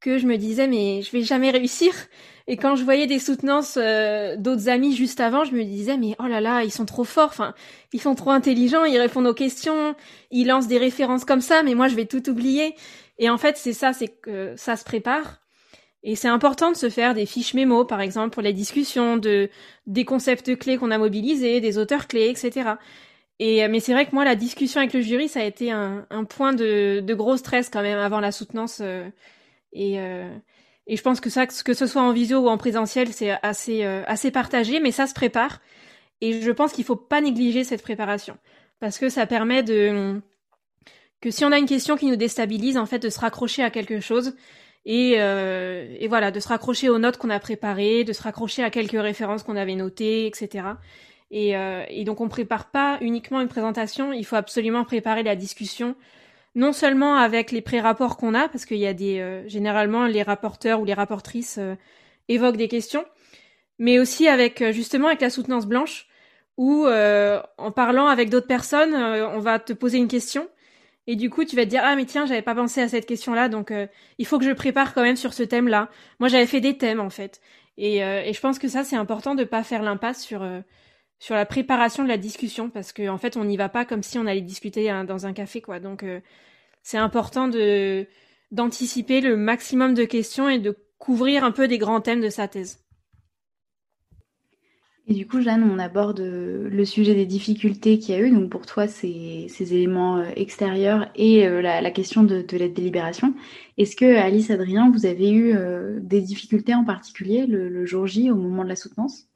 [0.00, 1.92] que je me disais mais je vais jamais réussir.
[2.46, 6.16] Et quand je voyais des soutenances euh, d'autres amis juste avant, je me disais mais
[6.18, 7.54] oh là là, ils sont trop forts, enfin,
[7.92, 9.94] ils sont trop intelligents, ils répondent aux questions,
[10.30, 12.74] ils lancent des références comme ça, mais moi je vais tout oublier.
[13.18, 15.40] Et en fait, c'est ça, c'est que ça se prépare.
[16.02, 19.50] Et c'est important de se faire des fiches mémo, par exemple, pour les discussions, de
[19.86, 22.70] des concepts clés qu'on a mobilisés, des auteurs clés, etc.
[23.40, 25.72] Et, euh, mais c'est vrai que moi, la discussion avec le jury, ça a été
[25.72, 28.80] un, un point de, de, gros stress quand même avant la soutenance.
[28.82, 29.08] Euh,
[29.72, 30.28] et, euh,
[30.86, 33.82] et je pense que ça, que ce soit en visio ou en présentiel, c'est assez,
[33.84, 35.60] assez partagé, mais ça se prépare.
[36.20, 38.36] Et je pense qu'il faut pas négliger cette préparation
[38.78, 40.20] parce que ça permet de
[41.20, 43.70] que si on a une question qui nous déstabilise, en fait, de se raccrocher à
[43.70, 44.34] quelque chose
[44.86, 48.62] et, euh, et voilà, de se raccrocher aux notes qu'on a préparées, de se raccrocher
[48.64, 50.64] à quelques références qu'on avait notées, etc.
[51.30, 55.36] Et, euh, et donc on prépare pas uniquement une présentation, il faut absolument préparer la
[55.36, 55.94] discussion,
[56.54, 60.22] non seulement avec les pré-rapports qu'on a, parce qu'il y a des euh, généralement les
[60.22, 61.76] rapporteurs ou les rapportrices euh,
[62.28, 63.04] évoquent des questions,
[63.78, 66.06] mais aussi avec euh, justement avec la soutenance blanche,
[66.56, 70.46] où en parlant avec d'autres personnes, on va te poser une question.
[71.06, 73.06] Et du coup, tu vas te dire ah mais tiens, j'avais pas pensé à cette
[73.06, 73.86] question-là, donc euh,
[74.18, 75.88] il faut que je prépare quand même sur ce thème-là.
[76.20, 77.40] Moi, j'avais fait des thèmes en fait,
[77.78, 80.60] et, euh, et je pense que ça c'est important de pas faire l'impasse sur euh,
[81.20, 84.02] sur la préparation de la discussion parce qu'en en fait, on n'y va pas comme
[84.02, 85.78] si on allait discuter hein, dans un café quoi.
[85.78, 86.04] Donc
[86.82, 88.06] c'est important de
[88.50, 92.48] d'anticiper le maximum de questions et de couvrir un peu des grands thèmes de sa
[92.48, 92.80] thèse.
[95.10, 98.30] Et du coup, Jeanne, on aborde euh, le sujet des difficultés qu'il y a eu.
[98.30, 102.74] Donc pour toi, ces, ces éléments euh, extérieurs et euh, la, question de, de l'aide
[102.74, 103.34] délibération.
[103.76, 105.56] Est-ce que Alice, Adrien, vous avez eu
[106.00, 109.29] des difficultés en particulier le, jour J au moment de la soutenance?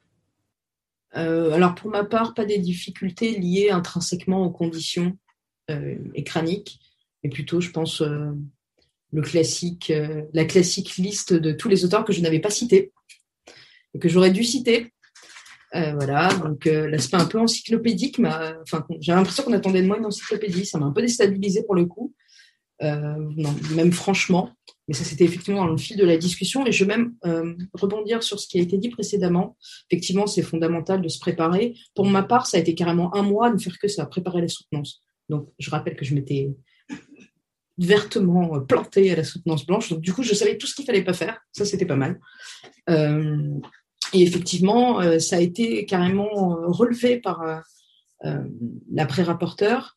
[1.15, 5.17] Alors pour ma part, pas des difficultés liées intrinsèquement aux conditions
[6.15, 6.81] écraniques,
[7.23, 9.93] mais plutôt, je pense, le classique,
[10.33, 12.93] la classique liste de tous les auteurs que je n'avais pas cités
[13.95, 14.93] et que j'aurais dû citer.
[15.75, 18.21] Euh, voilà, donc euh, l'aspect un peu encyclopédique,
[18.63, 21.75] enfin, j'ai l'impression qu'on attendait de moi une encyclopédie, ça m'a un peu déstabilisé pour
[21.75, 22.15] le coup,
[22.83, 23.17] euh,
[23.75, 24.51] même franchement,
[24.89, 27.15] mais ça c'était effectivement dans le fil de la discussion, et je vais même
[27.73, 29.57] rebondir sur ce qui a été dit précédemment.
[29.91, 31.75] Effectivement, c'est fondamental de se préparer.
[31.95, 34.41] Pour ma part, ça a été carrément un mois de ne faire que ça, préparer
[34.41, 35.03] la soutenance.
[35.29, 36.51] Donc, je rappelle que je m'étais
[37.79, 39.89] vertement plantée à la soutenance blanche.
[39.89, 41.41] Donc, du coup, je savais tout ce qu'il fallait pas faire.
[41.53, 42.21] Ça, c'était pas mal.
[42.91, 43.59] Euh,
[44.13, 47.43] et effectivement, euh, ça a été carrément euh, relevé par
[48.25, 48.39] euh,
[48.93, 49.97] l'après-rapporteur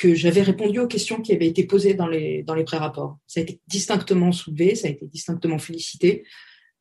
[0.00, 3.18] que j'avais répondu aux questions qui avaient été posées dans les, dans les pré-rapports.
[3.26, 6.24] Ça a été distinctement soulevé, ça a été distinctement félicité.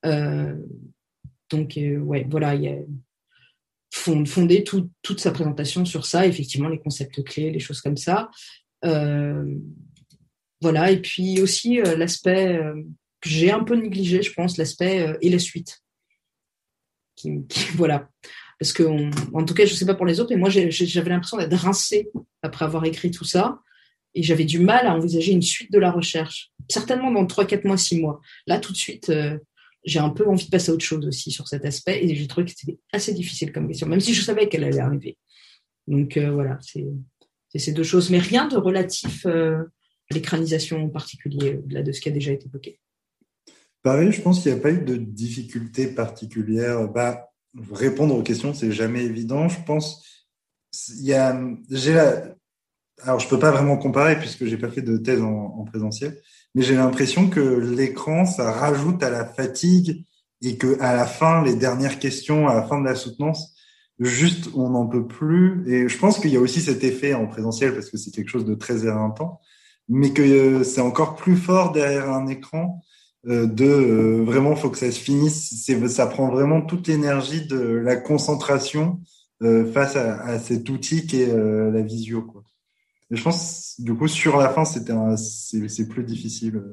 [0.03, 2.77] donc, ouais, voilà, il a
[3.91, 8.29] fondé toute sa présentation sur ça, effectivement, les concepts clés, les choses comme ça.
[10.61, 12.59] voilà, et puis aussi l'aspect
[13.21, 15.81] que j'ai un peu négligé, je pense, l'aspect euh, et la suite.
[17.15, 17.43] Qui,
[17.75, 18.09] voilà.
[18.59, 18.83] Parce que,
[19.33, 21.53] en tout cas, je ne sais pas pour les autres, mais moi, j'avais l'impression d'être
[21.53, 22.09] rincée
[22.41, 23.61] après avoir écrit tout ça.
[24.15, 26.51] Et j'avais du mal à envisager une suite de la recherche.
[26.67, 28.19] Certainement dans 3, 4 mois, 6 mois.
[28.47, 29.37] Là, tout de suite, euh,
[29.85, 32.03] j'ai un peu envie de passer à autre chose aussi sur cet aspect.
[32.03, 34.79] Et j'ai trouvé que c'était assez difficile comme question, même si je savais qu'elle allait
[34.79, 35.17] arriver.
[35.87, 36.85] Donc euh, voilà, c'est
[37.55, 38.09] ces deux choses.
[38.09, 39.63] Mais rien de relatif à
[40.11, 42.79] l'écranisation en particulier, là, de ce qui a déjà été évoqué.
[43.83, 46.89] Pareil, je pense qu'il n'y a pas eu de difficultés particulières.
[46.89, 47.28] Bah,
[47.71, 49.49] répondre aux questions, c'est jamais évident.
[49.49, 50.03] Je pense,
[50.99, 51.39] il y a,
[51.69, 52.23] j'ai la,
[53.03, 56.19] alors je peux pas vraiment comparer puisque j'ai pas fait de thèse en, présentiel,
[56.55, 60.03] mais j'ai l'impression que l'écran, ça rajoute à la fatigue
[60.41, 63.55] et que à la fin, les dernières questions, à la fin de la soutenance,
[63.99, 65.63] juste on n'en peut plus.
[65.71, 68.29] Et je pense qu'il y a aussi cet effet en présentiel parce que c'est quelque
[68.29, 69.39] chose de très éreintant,
[69.87, 72.81] mais que euh, c'est encore plus fort derrière un écran
[73.25, 75.65] de euh, vraiment faut que ça se finisse.
[75.87, 79.01] Ça prend vraiment toute l'énergie de la concentration
[79.41, 82.43] euh, face à, cet outil qui est la visio.
[83.11, 86.63] Et je pense, du coup, sur la fin, c'était c'est plus difficile.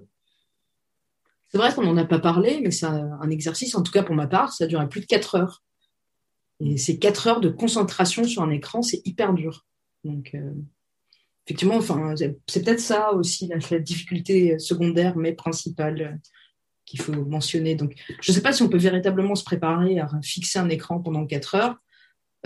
[1.49, 4.14] C'est vrai qu'on n'en a pas parlé, mais c'est un exercice, en tout cas pour
[4.14, 5.62] ma part, ça durait plus de 4 heures.
[6.61, 9.64] Et ces 4 heures de concentration sur un écran, c'est hyper dur.
[10.05, 10.36] Donc,
[11.47, 16.20] effectivement, c'est peut-être ça aussi la, difficulté secondaire, mais principale
[16.84, 17.74] qu'il faut mentionner.
[17.74, 21.01] Donc, je ne sais pas si on peut véritablement se préparer à fixer un écran
[21.01, 21.76] pendant 4 heures,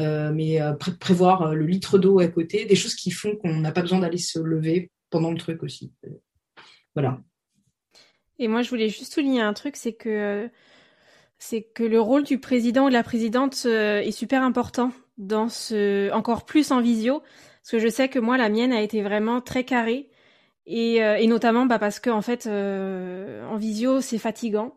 [0.00, 3.56] euh, mais euh, prévoir euh, le litre d'eau à côté, des choses qui font qu'on
[3.56, 5.92] n'a pas besoin d'aller se lever pendant le truc aussi.
[6.94, 7.20] Voilà.
[8.38, 10.48] Et moi, je voulais juste souligner un truc, c'est que
[11.38, 16.10] c'est que le rôle du président ou de la présidente est super important dans ce,
[16.12, 17.22] encore plus en visio,
[17.62, 20.08] parce que je sais que moi, la mienne a été vraiment très carrée.
[20.66, 24.74] Et, euh, notamment bah, parce que en fait, euh, en visio, c'est fatigant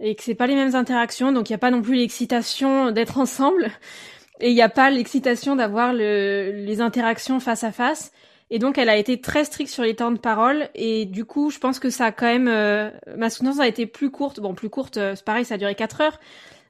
[0.00, 2.90] et que c'est pas les mêmes interactions, donc il n'y a pas non plus l'excitation
[2.90, 3.70] d'être ensemble
[4.40, 8.12] et il n'y a pas l'excitation d'avoir le, les interactions face à face.
[8.52, 11.50] Et donc elle a été très stricte sur les temps de parole et du coup
[11.50, 14.40] je pense que ça a quand même euh, ma soutenance a été plus courte.
[14.40, 16.20] Bon plus courte, c'est pareil, ça a duré 4 heures,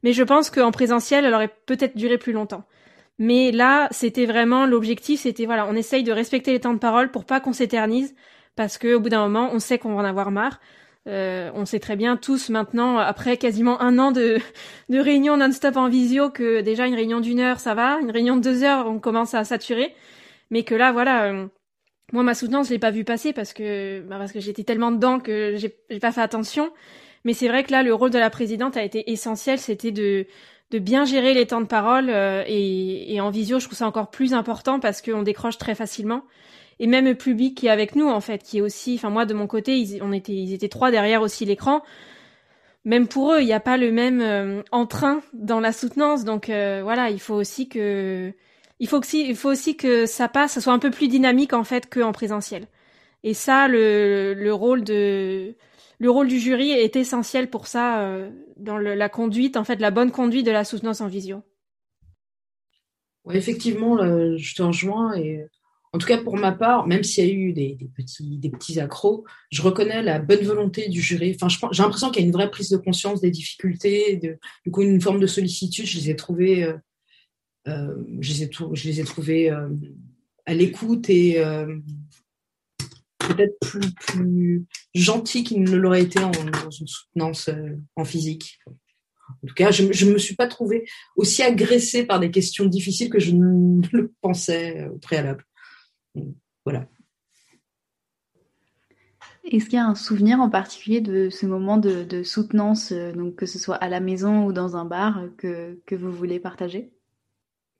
[0.02, 2.64] mais je pense qu'en présentiel elle aurait peut-être duré plus longtemps.
[3.20, 7.12] Mais là c'était vraiment l'objectif, c'était voilà, on essaye de respecter les temps de parole
[7.12, 8.14] pour pas qu'on s'éternise
[8.56, 10.60] parce qu'au bout d'un moment, on sait qu'on va en avoir marre.
[11.08, 14.38] Euh, on sait très bien tous maintenant, après quasiment un an de,
[14.90, 18.36] de réunions non-stop en visio, que déjà une réunion d'une heure, ça va, une réunion
[18.36, 19.94] de deux heures, on commence à saturer,
[20.50, 21.46] mais que là, voilà, euh,
[22.12, 24.92] moi ma soutenance, je l'ai pas vu passer parce que bah, parce que j'étais tellement
[24.92, 26.70] dedans que j'ai pas fait attention.
[27.24, 30.26] Mais c'est vrai que là, le rôle de la présidente a été essentiel, c'était de
[30.70, 33.86] de bien gérer les temps de parole euh, et, et en visio, je trouve ça
[33.86, 36.22] encore plus important parce qu'on décroche très facilement
[36.80, 39.26] et même le public qui est avec nous en fait, qui est aussi, enfin moi
[39.26, 41.82] de mon côté, ils, on était, ils étaient trois derrière aussi l'écran.
[42.86, 46.48] Même pour eux, il n'y a pas le même euh, entrain dans la soutenance, donc
[46.48, 48.32] euh, voilà, il faut aussi que,
[48.80, 51.52] il faut aussi, il faut aussi que ça passe, ça soit un peu plus dynamique
[51.52, 52.66] en fait qu'en présentiel.
[53.22, 55.54] Et ça, le, le rôle de,
[56.00, 59.92] le rôle du jury est essentiel pour ça euh, dans la conduite, en fait, la
[59.92, 61.42] bonne conduite de la soutenance en visio.
[63.24, 65.46] Ouais, effectivement, je te rejoins et
[65.92, 69.24] en tout cas pour ma part, même s'il y a eu des, petits, des accros,
[69.50, 71.36] je reconnais la bonne volonté du jury.
[71.40, 74.16] Enfin, j'ai l'impression qu'il y a une vraie prise de conscience des difficultés,
[74.64, 75.86] du coup une forme de sollicitude.
[75.86, 76.74] Je les ai trouvés, euh,
[77.66, 79.68] euh je les ai, trouvés euh,
[80.46, 81.76] à l'écoute et euh,
[83.34, 84.64] peut-être plus, plus
[84.94, 88.58] gentils qu'ils ne l'auraient été en, dans une soutenance euh, en physique.
[89.28, 93.10] En tout cas, je ne me suis pas trouvée aussi agressée par des questions difficiles
[93.10, 95.44] que je ne le pensais au préalable.
[96.64, 96.88] Voilà.
[99.44, 103.36] Est-ce qu'il y a un souvenir en particulier de ce moment de, soutenance, euh, donc
[103.36, 106.92] que ce soit à la maison ou dans un bar, que, vous voulez partager?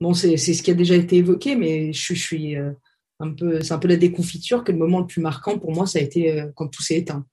[0.01, 2.71] Bon, c'est ce qui a déjà été évoqué, mais je, suis euh,
[3.61, 6.01] c'est un peu la déconfiture que le moment le plus marquant pour moi, ça a
[6.01, 7.25] été euh, quand tout s'est éteint.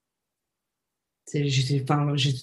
[1.32, 1.84] J'ai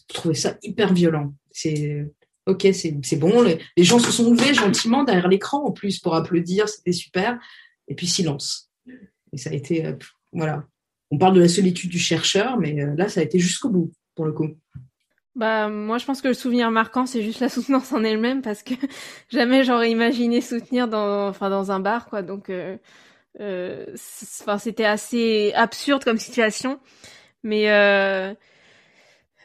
[0.08, 1.34] trouvé ça hyper violent.
[1.52, 2.06] C'est
[2.46, 3.42] ok, c'est bon.
[3.42, 7.40] Les, gens se sont levés gentiment derrière l'écran en plus pour applaudir, c'était super
[7.88, 8.70] et puis silence.
[9.34, 9.94] Et ça a été, euh,
[10.32, 10.66] voilà.
[11.12, 13.92] On parle de la solitude du chercheur, mais euh, là, ça a été jusqu'au bout,
[14.16, 14.50] pour le coup.
[15.36, 18.64] Bah, moi, je pense que le souvenir marquant, c'est juste la soutenance en elle-même, parce
[18.64, 18.74] que
[19.30, 22.22] jamais j'aurais imaginé soutenir dans, enfin, dans un bar, quoi.
[22.22, 22.78] Donc, euh, euh
[23.40, 26.80] enfin, c'était assez absurde comme situation.
[27.44, 28.34] Mais, euh,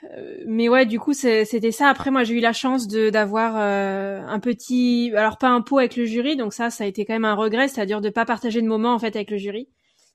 [0.05, 1.88] euh, mais ouais, du coup, c'était ça.
[1.88, 5.78] Après, moi, j'ai eu la chance de d'avoir euh, un petit, alors pas un pot
[5.78, 8.24] avec le jury, donc ça, ça a été quand même un regret, c'est-à-dire de pas
[8.24, 9.68] partager de moment en fait avec le jury,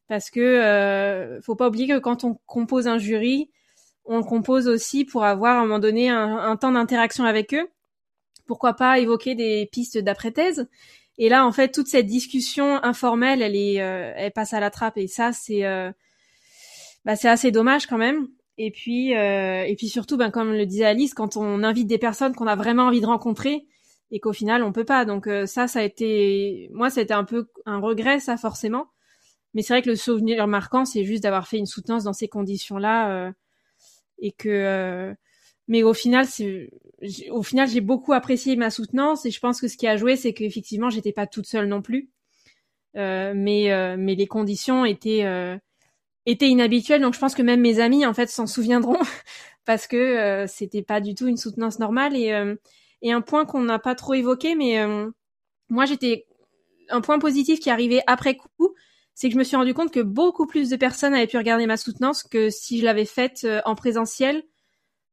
[0.07, 3.51] parce que euh, faut pas oublier que quand on compose un jury,
[4.05, 7.67] on le compose aussi pour avoir à un moment donné un temps d'interaction avec eux.
[8.47, 10.67] Pourquoi pas évoquer des pistes d'après-thèse?
[11.17, 14.97] Et là, en fait, toute cette discussion informelle, elle est, elle passe à la trappe,
[14.97, 15.63] et ça, c'est
[17.05, 18.27] bah, c'est assez dommage quand même.
[18.57, 21.97] Et puis, euh, et puis surtout, ben, comme le disait Alice, quand on invite des
[21.97, 23.67] personnes qu'on a vraiment envie de rencontrer
[24.11, 25.05] et qu'au final on peut pas.
[25.05, 28.87] Donc euh, ça, ça a été, moi, c'était un peu un regret, ça forcément.
[29.53, 32.27] Mais c'est vrai que le souvenir marquant, c'est juste d'avoir fait une soutenance dans ces
[32.27, 33.31] conditions-là euh,
[34.19, 35.15] et que.
[35.65, 36.69] Euh, mais au final, c'est,
[37.31, 40.15] au final, j'ai beaucoup apprécié ma soutenance et je pense que ce qui a joué,
[40.15, 42.09] c'est qu'effectivement, j'étais pas toute seule non plus.
[42.95, 45.23] mais mais les conditions étaient
[46.25, 47.01] était inhabituel.
[47.01, 48.99] Donc je pense que même mes amis en fait s'en souviendront
[49.65, 52.15] parce que euh, c'était pas du tout une soutenance normale.
[52.15, 52.55] Et, euh,
[53.01, 55.09] et un point qu'on n'a pas trop évoqué, mais euh,
[55.69, 56.25] moi j'étais
[56.89, 58.73] un point positif qui arrivait après coup,
[59.13, 61.67] c'est que je me suis rendu compte que beaucoup plus de personnes avaient pu regarder
[61.67, 64.43] ma soutenance que si je l'avais faite en présentiel.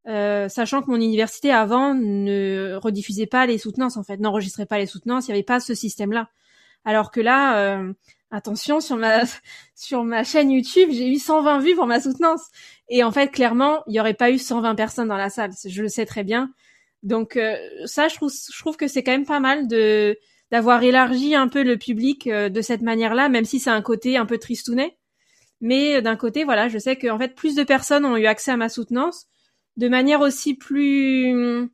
[0.05, 4.87] Sachant que mon université avant ne rediffusait pas les soutenances en fait, n'enregistrait pas les
[4.87, 6.29] soutenances, il n'y avait pas ce système-là.
[6.85, 7.79] Alors que là,
[8.33, 9.23] attention sur ma
[9.77, 12.49] sur ma chaîne YouTube, j'ai eu 120 vues pour ma soutenance.
[12.89, 15.53] Et en fait, clairement, il y aurait pas eu 120 personnes dans la salle.
[15.65, 16.53] Je le sais très bien.
[17.03, 20.19] Donc euh, ça, je trouve je trouve que c'est quand même pas mal de
[20.51, 24.17] d'avoir élargi un peu le public euh, de cette manière-là, même si c'est un côté
[24.17, 24.97] un peu tristounet.
[25.61, 28.51] Mais euh, d'un côté, voilà, je sais qu'en fait, plus de personnes ont eu accès
[28.51, 29.29] à ma soutenance
[29.77, 31.71] de manière aussi plus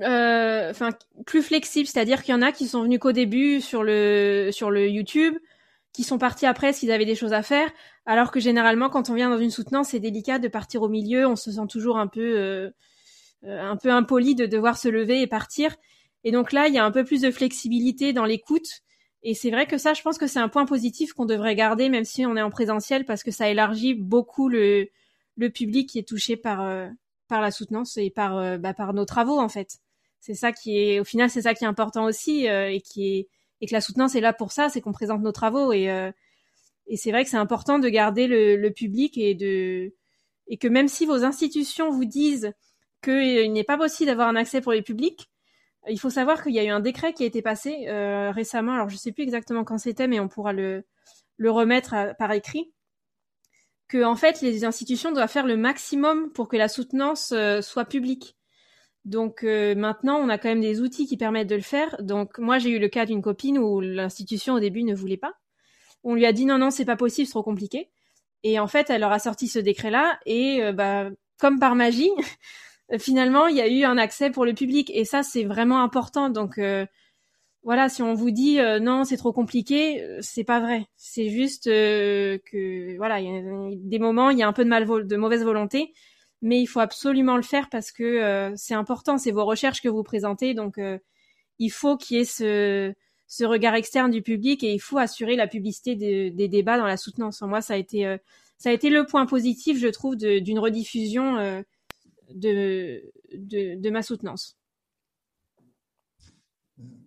[0.00, 0.90] euh, enfin
[1.24, 4.70] plus flexible, c'est-à-dire qu'il y en a qui sont venus qu'au début sur le sur
[4.70, 5.36] le YouTube,
[5.92, 7.70] qui sont partis après s'ils avaient des choses à faire,
[8.04, 11.26] alors que généralement quand on vient dans une soutenance, c'est délicat de partir au milieu,
[11.26, 12.70] on se sent toujours un peu euh,
[13.44, 15.76] euh, un peu impoli de devoir se lever et partir.
[16.24, 18.82] Et donc là, il y a un peu plus de flexibilité dans l'écoute.
[19.22, 21.88] Et c'est vrai que ça, je pense que c'est un point positif qu'on devrait garder,
[21.88, 24.88] même si on est en présentiel, parce que ça élargit beaucoup le,
[25.36, 26.88] le public qui est touché par,
[27.28, 29.78] par la soutenance et par, bah, par nos travaux, en fait
[30.26, 33.14] c'est ça qui est, au final, c'est ça qui est important aussi euh, et qui
[33.14, 33.28] est
[33.60, 36.10] et que la soutenance est là pour ça, c'est qu'on présente nos travaux et euh,
[36.88, 39.94] et c'est vrai que c'est important de garder le, le, public et de
[40.48, 42.52] et que même si vos institutions vous disent
[43.02, 45.30] qu'il n'est pas possible d'avoir un accès pour les publics,
[45.88, 48.74] il faut savoir qu'il y a eu un décret qui a été passé euh, récemment.
[48.74, 50.84] Alors je sais plus exactement quand c'était, mais on pourra le
[51.36, 52.72] le remettre par écrit.
[53.88, 57.84] Que en fait les institutions doivent faire le maximum pour que la soutenance euh, soit
[57.84, 58.36] publique.
[59.04, 61.96] Donc euh, maintenant, on a quand même des outils qui permettent de le faire.
[62.02, 65.34] Donc moi, j'ai eu le cas d'une copine où l'institution au début ne voulait pas.
[66.02, 67.90] On lui a dit non non, c'est pas possible, c'est trop compliqué.
[68.42, 71.08] Et en fait, elle leur a sorti ce décret-là et euh, bah
[71.38, 72.10] comme par magie,
[72.98, 76.28] finalement, il y a eu un accès pour le public et ça c'est vraiment important.
[76.30, 76.58] Donc
[77.66, 80.86] voilà, si on vous dit euh, non, c'est trop compliqué, euh, c'est pas vrai.
[80.96, 83.42] C'est juste euh, que voilà, il y a
[83.74, 85.92] des moments, il y a un peu de mal de mauvaise volonté,
[86.42, 89.18] mais il faut absolument le faire parce que c'est important.
[89.18, 90.78] C'est vos recherches que vous présentez, donc
[91.58, 92.94] il faut qu'il y ait ce,
[93.26, 96.96] ce regard externe du public et il faut assurer la publicité des débats dans la
[96.96, 97.42] soutenance.
[97.42, 98.16] Moi, ça a été
[98.58, 101.64] ça a été le point positif, je trouve, d'une rediffusion
[102.32, 103.02] de,
[103.34, 104.56] de, de ma soutenance.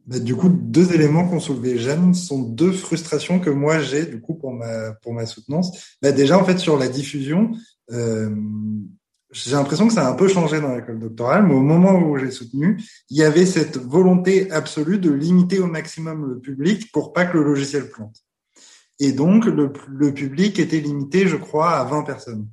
[0.09, 4.19] Bah, du coup, deux éléments qu'ont soulevé Jeanne sont deux frustrations que moi j'ai du
[4.19, 5.95] coup pour ma pour ma soutenance.
[6.01, 7.51] Bah, déjà, en fait, sur la diffusion,
[7.91, 8.35] euh,
[9.31, 12.17] j'ai l'impression que ça a un peu changé dans l'école doctorale, mais au moment où
[12.17, 12.81] j'ai soutenu,
[13.11, 17.37] il y avait cette volonté absolue de limiter au maximum le public pour pas que
[17.37, 18.17] le logiciel plante.
[18.99, 22.47] Et donc, le, le public était limité, je crois, à 20 personnes.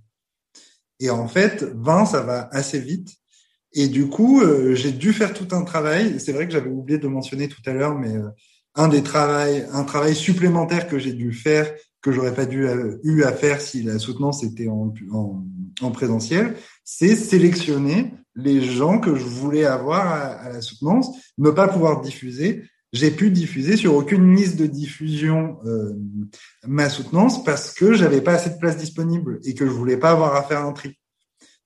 [1.01, 3.17] Et en fait, 20, ça va assez vite.
[3.73, 6.19] Et du coup, euh, j'ai dû faire tout un travail.
[6.19, 8.29] C'est vrai que j'avais oublié de mentionner tout à l'heure, mais euh,
[8.75, 12.99] un des travails, un travail supplémentaire que j'ai dû faire, que j'aurais pas dû euh,
[13.03, 15.45] eu à faire si la soutenance était en, en,
[15.81, 16.55] en présentiel,
[16.85, 22.03] c'est sélectionner les gens que je voulais avoir à, à, la soutenance, ne pas pouvoir
[22.03, 22.65] diffuser.
[22.93, 25.93] J'ai pu diffuser sur aucune liste de diffusion euh,
[26.67, 30.11] ma soutenance parce que j'avais pas assez de place disponible et que je voulais pas
[30.11, 30.97] avoir à faire un tri.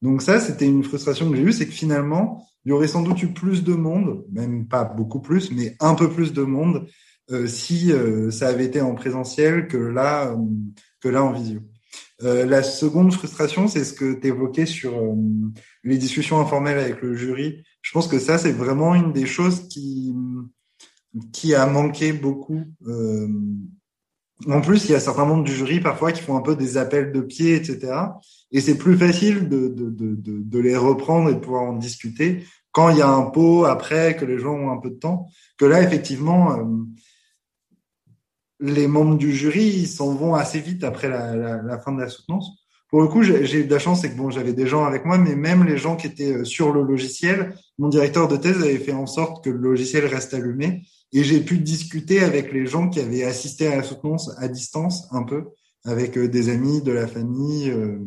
[0.03, 3.03] Donc ça, c'était une frustration que j'ai eue, c'est que finalement, il y aurait sans
[3.03, 6.87] doute eu plus de monde, même pas beaucoup plus, mais un peu plus de monde
[7.31, 10.37] euh, si euh, ça avait été en présentiel que là, euh,
[11.01, 11.61] que là en visio.
[12.23, 14.93] La seconde frustration, c'est ce que tu évoquais sur
[15.85, 17.65] les discussions informelles avec le jury.
[17.81, 20.15] Je pense que ça, c'est vraiment une des choses qui
[21.33, 22.63] qui a manqué beaucoup.
[24.49, 26.77] En plus, il y a certains membres du jury parfois qui font un peu des
[26.77, 27.93] appels de pied, etc.
[28.53, 32.45] Et c'est plus facile de, de, de, de, les reprendre et de pouvoir en discuter
[32.73, 35.27] quand il y a un pot après, que les gens ont un peu de temps,
[35.59, 36.65] que là, effectivement, euh,
[38.61, 42.09] les membres du jury, s'en vont assez vite après la, la, la, fin de la
[42.09, 42.65] soutenance.
[42.89, 45.05] Pour le coup, j'ai eu de la chance, c'est que bon, j'avais des gens avec
[45.05, 48.63] moi, mais même les gens qui étaient euh, sur le logiciel, mon directeur de thèse
[48.63, 50.83] avait fait en sorte que le logiciel reste allumé
[51.13, 55.09] et j'ai pu discuter avec les gens qui avaient assisté à la soutenance à distance
[55.11, 55.45] un peu
[55.85, 57.99] avec euh, des amis, de la famille, euh,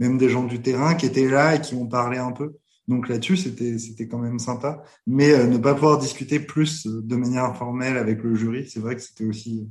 [0.00, 2.54] même des gens du terrain qui étaient là et qui ont parlé un peu.
[2.86, 4.82] Donc là-dessus, c'était c'était quand même sympa.
[5.06, 8.94] Mais euh, ne pas pouvoir discuter plus de manière informelle avec le jury, c'est vrai
[8.94, 9.66] que c'était aussi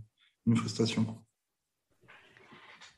[0.47, 1.05] une frustration.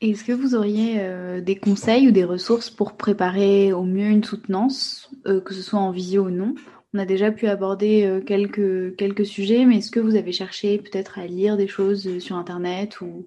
[0.00, 1.00] Est-ce que vous auriez
[1.40, 5.90] des conseils ou des ressources pour préparer au mieux une soutenance, que ce soit en
[5.90, 6.54] visio ou non?
[6.96, 11.18] On a déjà pu aborder quelques, quelques sujets, mais est-ce que vous avez cherché peut-être
[11.18, 13.26] à lire des choses sur Internet ou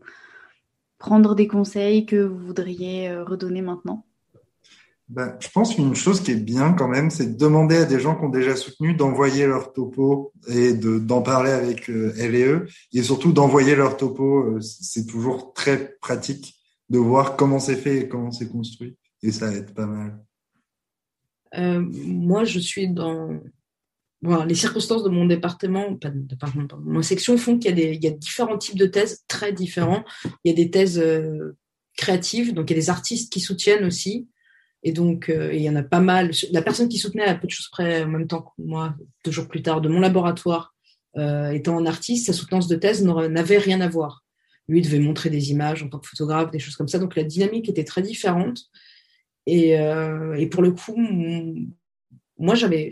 [0.97, 4.05] prendre des conseils que vous voudriez euh, redonner maintenant?
[5.07, 7.99] Ben, je pense qu'une chose qui est bien quand même, c'est de demander à des
[7.99, 12.45] gens qui ont déjà soutenu d'envoyer leur topo et d'en parler avec euh, elle et
[12.45, 14.45] eux, et surtout d'envoyer leur topo.
[14.45, 16.55] Euh, c'est toujours très pratique
[16.89, 20.19] de voir comment c'est fait et comment c'est construit, et ça aide pas mal.
[21.55, 23.39] Euh, moi, je suis dans
[24.21, 28.09] Les circonstances de mon département, pas de département, pardon, mon section font qu'il y, a
[28.09, 30.03] a différents types de thèses très différents.
[30.43, 31.55] Il y a des thèses euh,
[31.95, 34.27] créatives, donc il y a des artistes qui soutiennent aussi.
[34.83, 36.31] Et donc, euh, il y en a pas mal.
[36.51, 38.93] La personne qui soutenait à peu de choses près, en même temps que moi,
[39.23, 40.75] deux jours plus tard, de mon laboratoire,
[41.17, 44.25] euh, étant un artiste, sa soutenance de thèse n'avait rien à voir.
[44.67, 46.99] Lui devait montrer des images en tant que photographe, des choses comme ça.
[46.99, 48.65] Donc, la dynamique était très différente.
[49.47, 49.77] Et,
[50.51, 50.95] pour le coup,
[52.37, 52.89] moi, j'avais,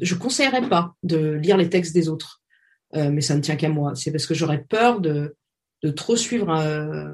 [0.00, 2.42] je conseillerais pas de lire les textes des autres,
[2.94, 3.94] euh, mais ça ne tient qu'à moi.
[3.94, 5.36] C'est parce que j'aurais peur de,
[5.96, 6.50] trop suivre.
[6.50, 7.12] Euh,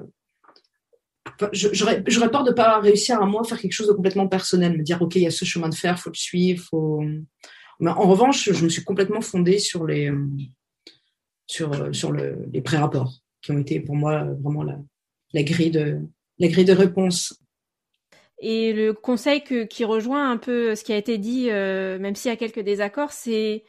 [1.53, 5.01] j'aurais, peur de pas réussir à moi faire quelque chose de complètement personnel, me dire
[5.03, 7.03] ok, il y a ce chemin de fer, faut le suivre, faut.
[7.81, 10.13] Mais en revanche, je me suis complètement fondée sur les
[11.47, 11.71] sur
[12.65, 14.79] pré-rapports qui ont été pour moi vraiment la,
[15.33, 15.99] la grille de
[16.39, 17.35] la grille de réponse
[18.41, 22.31] et le conseil qui rejoint un peu ce qui a été dit, euh, même s'il
[22.31, 23.65] y a quelques désaccords, c'est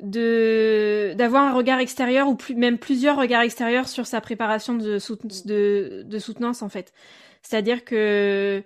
[0.00, 4.98] de d'avoir un regard extérieur ou plus, même plusieurs regards extérieurs sur sa préparation de
[4.98, 6.92] soutenance en fait.
[7.42, 8.64] C'est-à-dire que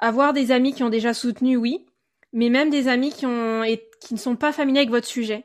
[0.00, 1.86] avoir des amis qui ont déjà soutenu, oui,
[2.32, 5.44] mais même des amis qui ont et qui ne sont pas familiers avec votre sujet,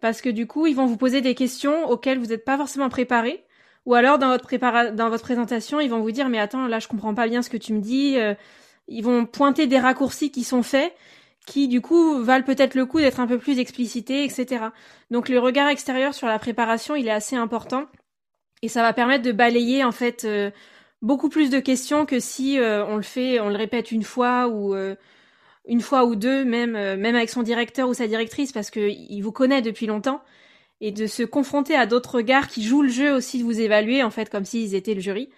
[0.00, 2.90] parce que du coup ils vont vous poser des questions auxquelles vous n'êtes pas forcément
[2.90, 3.45] préparé
[3.86, 6.80] ou alors dans votre prépara dans votre présentation, ils vont vous dire mais attends là
[6.80, 8.18] je comprends pas bien ce que tu me dis.
[8.18, 8.34] Euh,
[8.88, 10.94] ils vont pointer des raccourcis qui sont faits,
[11.46, 14.66] qui du coup valent peut-être le coup d'être un peu plus explicités, etc.
[15.10, 17.86] Donc le regard extérieur sur la préparation, il est assez important
[18.62, 20.50] et ça va permettre de balayer en fait euh,
[21.02, 24.48] beaucoup plus de questions que si euh, on le fait, on le répète une fois
[24.48, 24.74] ou
[25.68, 29.20] une fois ou deux, même même avec son directeur ou sa directrice parce que il
[29.20, 30.22] vous connaît depuis longtemps
[30.80, 34.02] et de se confronter à d'autres regards qui jouent le jeu aussi de vous évaluer
[34.02, 35.30] en fait comme s'ils étaient le jury.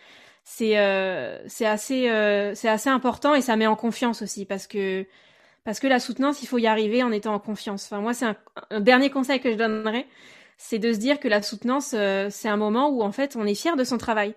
[0.44, 4.66] C'est euh, c'est assez euh, c'est assez important et ça met en confiance aussi parce
[4.66, 5.04] que
[5.64, 7.84] parce que la soutenance il faut y arriver en étant en confiance.
[7.84, 8.26] Enfin moi c'est
[8.70, 10.06] un, dernier conseil que je donnerais
[10.56, 13.44] c'est de se dire que la soutenance euh, c'est un moment où en fait on
[13.44, 14.34] est fier de son travail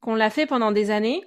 [0.00, 1.24] qu'on l'a fait pendant des années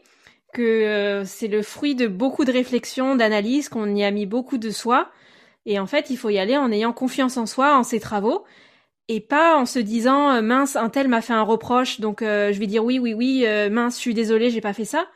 [0.53, 4.69] que c'est le fruit de beaucoup de réflexions d'analyses qu'on y a mis beaucoup de
[4.69, 5.09] soi.
[5.65, 8.45] Et en fait il faut y aller en ayant confiance en soi en ses travaux
[9.09, 12.51] et pas en se disant euh, mince un tel m'a fait un reproche donc euh,
[12.51, 15.07] je vais dire oui oui oui euh, mince je suis désolée j'ai pas fait ça.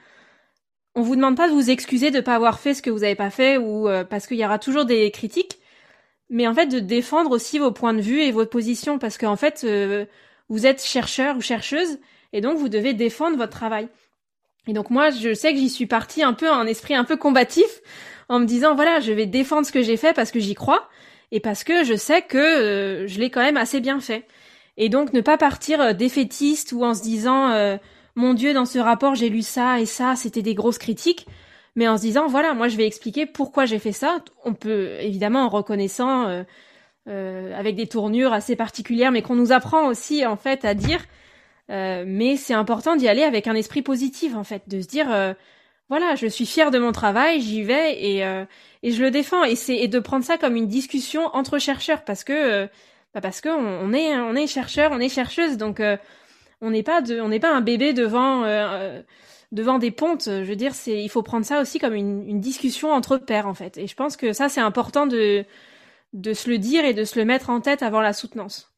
[0.95, 3.15] On vous demande pas de vous excuser de pas avoir fait ce que vous avez
[3.15, 5.57] pas fait ou parce qu'il y aura toujours des critiques
[6.29, 9.37] mais en fait de défendre aussi vos points de vue et votre position parce qu'en
[9.37, 9.65] fait
[10.49, 11.97] vous êtes chercheur ou chercheuse
[12.33, 13.87] et donc vous devez défendre votre travail.
[14.67, 17.15] Et donc moi je sais que j'y suis partie un peu en esprit un peu
[17.15, 17.81] combatif
[18.27, 20.89] en me disant voilà je vais défendre ce que j'ai fait parce que j'y crois
[21.32, 24.25] et parce que je sais que euh, je l'ai quand même assez bien fait.
[24.77, 27.77] Et donc ne pas partir euh, défaitiste ou en se disant euh,
[28.15, 31.27] mon Dieu dans ce rapport j'ai lu ça et ça c'était des grosses critiques,
[31.75, 34.23] mais en se disant voilà moi je vais expliquer pourquoi j'ai fait ça.
[34.43, 36.43] On peut évidemment en reconnaissant
[37.07, 41.01] avec des tournures assez particulières, mais qu'on nous apprend aussi en fait à dire.
[41.69, 45.07] mais c'est important d'y aller avec un esprit positif en fait, de se dire
[45.91, 48.45] voilà, je suis fière de mon travail, j'y vais et, euh,
[48.81, 49.43] et je le défends.
[49.43, 52.67] Et c'est et de prendre ça comme une discussion entre chercheurs parce que euh,
[53.13, 55.97] bah parce que on, est on est chercheur, on est chercheuse, donc euh,
[56.61, 58.45] on n'est pas de on n'est pas un bébé devant
[59.51, 60.23] devant des pontes.
[60.27, 63.47] Je veux dire, c'est il faut prendre ça aussi comme une, une discussion entre pairs
[63.47, 63.77] en fait.
[63.77, 65.43] Et je pense que ça c'est important de
[66.13, 68.70] de se le dire et de se le mettre en tête avant la soutenance.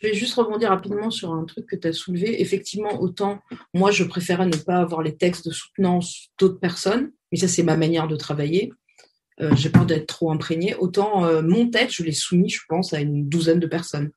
[0.00, 2.40] Je vais juste rebondir rapidement sur un truc que tu as soulevé.
[2.40, 3.40] Effectivement, autant
[3.74, 7.62] moi, je préférais ne pas avoir les textes de soutenance d'autres personnes, mais ça, c'est
[7.64, 8.72] ma manière de travailler.
[9.40, 10.74] Euh, j'ai peur d'être trop imprégnée.
[10.76, 14.10] Autant euh, mon texte, je l'ai soumis, je pense, à une douzaine de personnes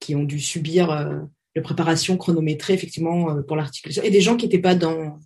[0.00, 1.18] qui ont dû subir euh,
[1.54, 4.02] la préparation chronométrée, effectivement, pour l'articulation.
[4.02, 5.18] Et des gens qui n'étaient pas dans,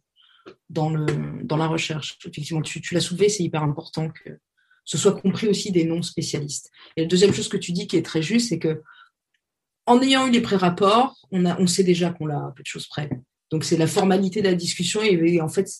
[0.68, 2.18] dans la recherche.
[2.26, 4.38] Effectivement, tu, tu l'as soulevé, c'est hyper important que
[4.84, 6.70] ce soit compris aussi des non-spécialistes.
[6.96, 8.82] Et la deuxième chose que tu dis qui est très juste, c'est que
[9.86, 12.86] en ayant eu les pré-rapports, on, a, on sait déjà qu'on à peu de choses
[12.86, 13.08] près.
[13.50, 15.70] Donc c'est la formalité de la discussion et en fait,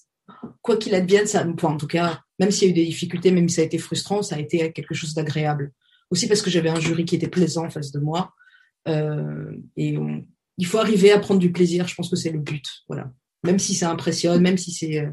[0.62, 3.48] quoi qu'il advienne, ça, en tout cas, même s'il y a eu des difficultés, même
[3.48, 5.72] si ça a été frustrant, ça a été quelque chose d'agréable.
[6.10, 8.32] Aussi parce que j'avais un jury qui était plaisant en face de moi.
[8.86, 9.98] Euh, et
[10.58, 12.64] il faut arriver à prendre du plaisir, je pense que c'est le but.
[12.88, 13.12] Voilà.
[13.44, 15.10] Même si ça impressionne, même si c'est euh,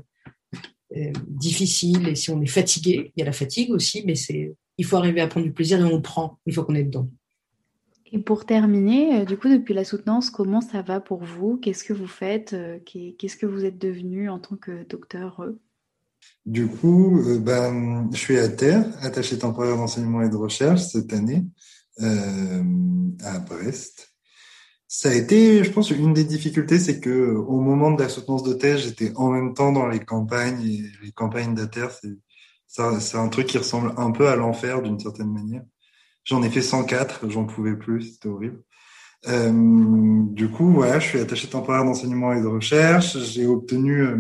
[0.95, 4.55] euh, difficile et si on est fatigué, il y a la fatigue aussi, mais c'est
[4.77, 6.83] il faut arriver à prendre du plaisir et on le prend une fois qu'on est
[6.83, 7.09] dedans.
[8.15, 11.57] Et pour terminer, euh, du coup, depuis la soutenance, comment ça va pour vous?
[11.57, 12.53] Qu'est-ce que vous faites?
[12.53, 15.43] Euh, Qu'est-ce que vous êtes devenu en tant que docteur
[16.45, 21.11] Du coup, euh, ben, je suis à terre, attaché temporaire d'enseignement et de recherche cette
[21.11, 21.43] année
[21.99, 24.13] à Brest.
[24.87, 28.43] Ça a été, je pense, une des difficultés, c'est que au moment de la soutenance
[28.43, 31.87] de thèse, j'étais en même temps dans les campagnes et les campagnes d'ATER,
[32.67, 35.63] c'est un truc qui ressemble un peu à l'enfer d'une certaine manière.
[36.25, 38.63] J'en ai fait 104, j'en pouvais plus, c'était horrible.
[39.27, 43.17] Euh, du coup, ouais, je suis attaché temporaire d'enseignement et de recherche.
[43.19, 44.17] J'ai obtenu euh,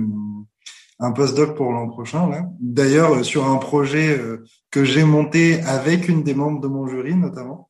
[0.99, 2.29] un postdoc pour l'an prochain.
[2.29, 2.49] Là.
[2.59, 6.87] D'ailleurs, euh, sur un projet euh, que j'ai monté avec une des membres de mon
[6.87, 7.69] jury, notamment.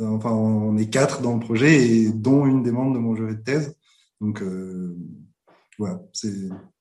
[0.00, 3.36] Enfin, on est quatre dans le projet et dont une des membres de mon jury
[3.36, 3.76] de thèse.
[4.20, 4.42] Donc,
[5.78, 6.32] voilà, c'est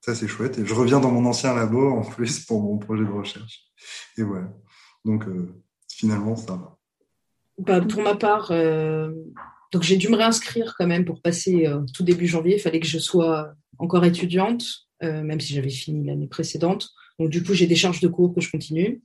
[0.02, 0.58] ça, c'est chouette.
[0.58, 3.68] Et je reviens dans mon ancien labo en plus pour mon projet de recherche.
[4.18, 4.52] Et voilà.
[5.06, 5.26] Donc,
[6.04, 6.36] finalement.
[7.58, 9.10] Bah, pour ma part, euh,
[9.72, 12.58] donc j'ai dû me réinscrire quand même pour passer euh, tout début janvier.
[12.58, 14.66] Il fallait que je sois encore étudiante,
[15.01, 16.89] euh, même si j'avais fini l'année précédente.
[17.20, 19.01] Donc du coup, j'ai des charges de cours que je continue.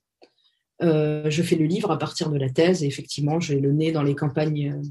[0.80, 4.03] je fais le livre à partir de la thèse et effectivement, j'ai le nez dans
[4.03, 4.82] les campagnes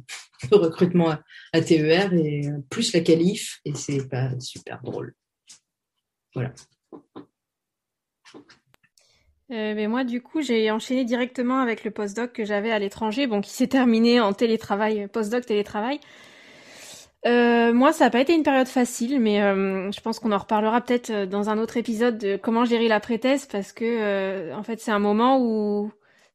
[0.49, 1.17] de recrutement
[1.51, 5.13] à, TER et plus la qualif et c'est pas super drôle.
[6.33, 6.53] Voilà.
[9.51, 13.27] Euh, mais moi, du coup, j'ai enchaîné directement avec le postdoc que j'avais à l'étranger,
[13.27, 15.99] bon, qui s'est terminé en télétravail, postdoc télétravail.
[17.25, 20.37] Euh, moi, ça n'a pas été une période facile, mais euh, je pense qu'on en
[20.37, 24.55] reparlera peut-être euh, dans un autre épisode de comment gérer la pré-thèse, parce que euh,
[24.55, 25.91] en fait, c'est un moment où,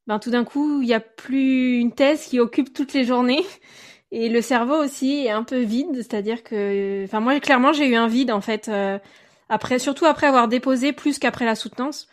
[0.06, 3.44] ben, tout d'un coup, il n'y a plus une thèse qui occupe toutes les journées,
[4.12, 7.96] Et le cerveau aussi est un peu vide, c'est-à-dire que, enfin moi clairement j'ai eu
[7.96, 8.98] un vide en fait euh,
[9.48, 12.08] après, surtout après avoir déposé plus qu'après la soutenance.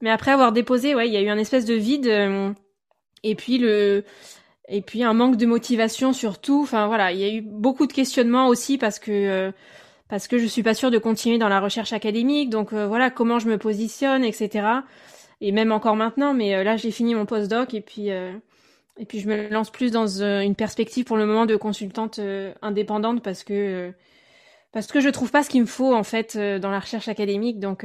[0.00, 2.52] Mais après avoir déposé, ouais, il y a eu un espèce de vide euh,
[3.22, 4.04] et puis le
[4.68, 6.62] et puis un manque de motivation surtout.
[6.62, 9.52] Enfin voilà, il y a eu beaucoup de questionnements aussi parce que euh,
[10.08, 12.50] parce que je suis pas sûre de continuer dans la recherche académique.
[12.50, 14.66] Donc voilà, comment je me positionne, etc.
[15.40, 18.10] Et même encore maintenant, mais là j'ai fini mon postdoc et puis
[19.00, 22.18] et puis je me lance plus dans euh, une perspective pour le moment de consultante
[22.18, 23.90] euh, indépendante parce que euh,
[24.72, 27.58] parce que je trouve pas ce qu'il me faut en fait dans la recherche académique.
[27.58, 27.84] Donc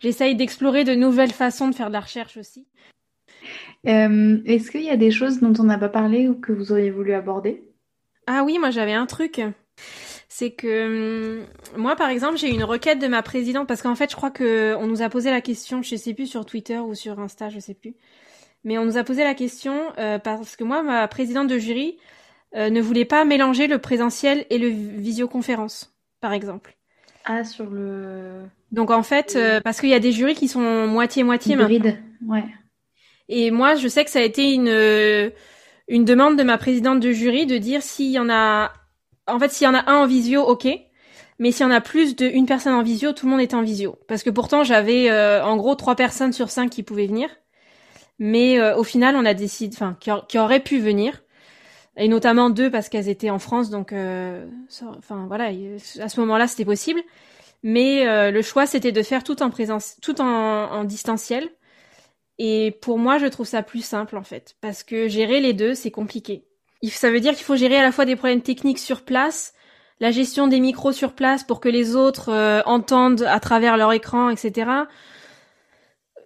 [0.00, 2.66] j'essaye d'explorer de nouvelles façons de faire de la recherche aussi.
[3.84, 6.90] Est-ce qu'il y a des choses dont on n'a pas parlé ou que vous auriez
[6.90, 7.62] voulu aborder?
[8.26, 9.42] Ah oui, moi j'avais un truc.
[10.28, 11.46] C'est que hum,
[11.76, 14.74] moi, par exemple, j'ai une requête de ma présidente parce qu'en fait, je crois que
[14.76, 17.60] on nous a posé la question, je sais plus sur Twitter ou sur Insta, je
[17.60, 17.94] sais plus
[18.64, 21.98] mais on nous a posé la question euh, parce que moi, ma présidente de jury
[22.56, 25.93] euh, ne voulait pas mélanger le présentiel et le visioconférence,
[26.24, 26.74] par exemple.
[27.26, 28.44] Ah, sur le.
[28.72, 31.54] Donc en fait, euh, parce qu'il y a des jurys qui sont moitié-moitié.
[32.26, 32.44] Ouais.
[33.28, 35.30] Et moi, je sais que ça a été une
[35.86, 38.72] une demande de ma présidente de jury de dire s'il y en a,
[39.26, 40.66] en fait, s'il y en a un en visio, ok.
[41.38, 43.60] Mais s'il y en a plus d'une personne en visio, tout le monde est en
[43.60, 43.98] visio.
[44.08, 45.12] Parce que pourtant, j'avais
[45.42, 47.28] en gros trois personnes sur cinq qui pouvaient venir.
[48.18, 51.22] Mais euh, au final, on a décidé, enfin, qui, auraient pu venir,
[51.96, 54.46] et notamment deux parce qu'elles étaient en France, donc, euh,
[54.98, 55.50] enfin voilà,
[56.00, 57.00] à ce moment-là, c'était possible.
[57.62, 61.48] Mais euh, le choix, c'était de faire tout en présence, tout en, en distanciel.
[62.38, 65.74] Et pour moi, je trouve ça plus simple en fait, parce que gérer les deux,
[65.74, 66.44] c'est compliqué.
[66.82, 69.54] Ça veut dire qu'il faut gérer à la fois des problèmes techniques sur place,
[70.00, 74.28] la gestion des micros sur place pour que les autres entendent à travers leur écran,
[74.28, 74.84] etc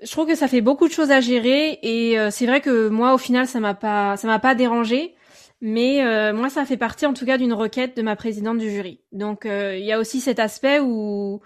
[0.03, 2.89] je trouve que ça fait beaucoup de choses à gérer et euh, c'est vrai que
[2.89, 5.15] moi au final ça m'a pas ça m'a pas dérangé
[5.61, 8.71] mais euh, moi ça fait partie en tout cas d'une requête de ma présidente du
[8.71, 9.01] jury.
[9.13, 11.41] Donc euh, il y a aussi cet aspect où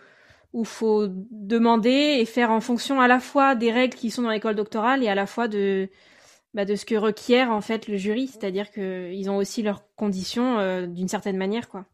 [0.53, 4.31] où faut demander et faire en fonction à la fois des règles qui sont dans
[4.31, 5.89] l'école doctorale et à la fois de
[6.55, 10.87] bah, ce que requiert en fait le jury, c'est-à-dire que ils ont aussi leurs conditions
[10.87, 11.87] d'une certaine manière quoi.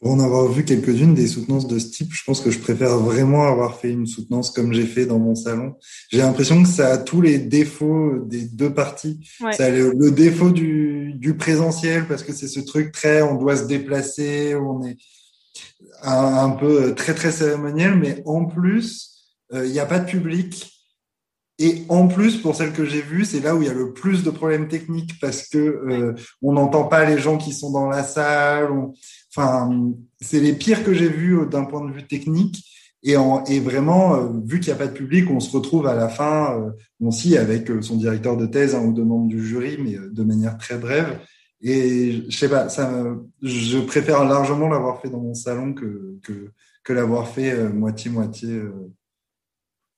[0.00, 2.98] Pour en avoir vu quelques-unes des soutenances de ce type, je pense que je préfère
[2.98, 5.74] vraiment avoir fait une soutenance comme j'ai fait dans mon salon.
[6.10, 9.18] J'ai l'impression que ça a tous les défauts des deux parties.
[9.56, 13.56] Ça a le, défaut du, du, présentiel parce que c'est ce truc très, on doit
[13.56, 14.96] se déplacer, on est
[16.02, 19.18] un, un peu très très cérémoniel, mais en plus,
[19.52, 20.74] euh, il n'y a pas de public.
[21.60, 23.92] Et en plus, pour celle que j'ai vue, c'est là où il y a le
[23.92, 27.88] plus de problèmes techniques parce que euh, on n'entend pas les gens qui sont dans
[27.88, 28.70] la salle.
[28.70, 28.94] On...
[30.20, 32.64] C'est les pires que j'ai vus euh, d'un point de vue technique.
[33.04, 35.86] Et, en, et vraiment, euh, vu qu'il n'y a pas de public, on se retrouve
[35.86, 36.70] à la fin euh,
[37.00, 40.58] aussi avec son directeur de thèse hein, ou de membre du jury, mais de manière
[40.58, 41.20] très brève.
[41.60, 42.68] Et je sais pas,
[43.42, 46.18] je préfère largement l'avoir fait dans mon salon que,
[46.88, 48.62] l'avoir fait moitié-moitié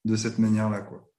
[0.04, 0.80] de cette manière-là.
[0.80, 1.10] quoi.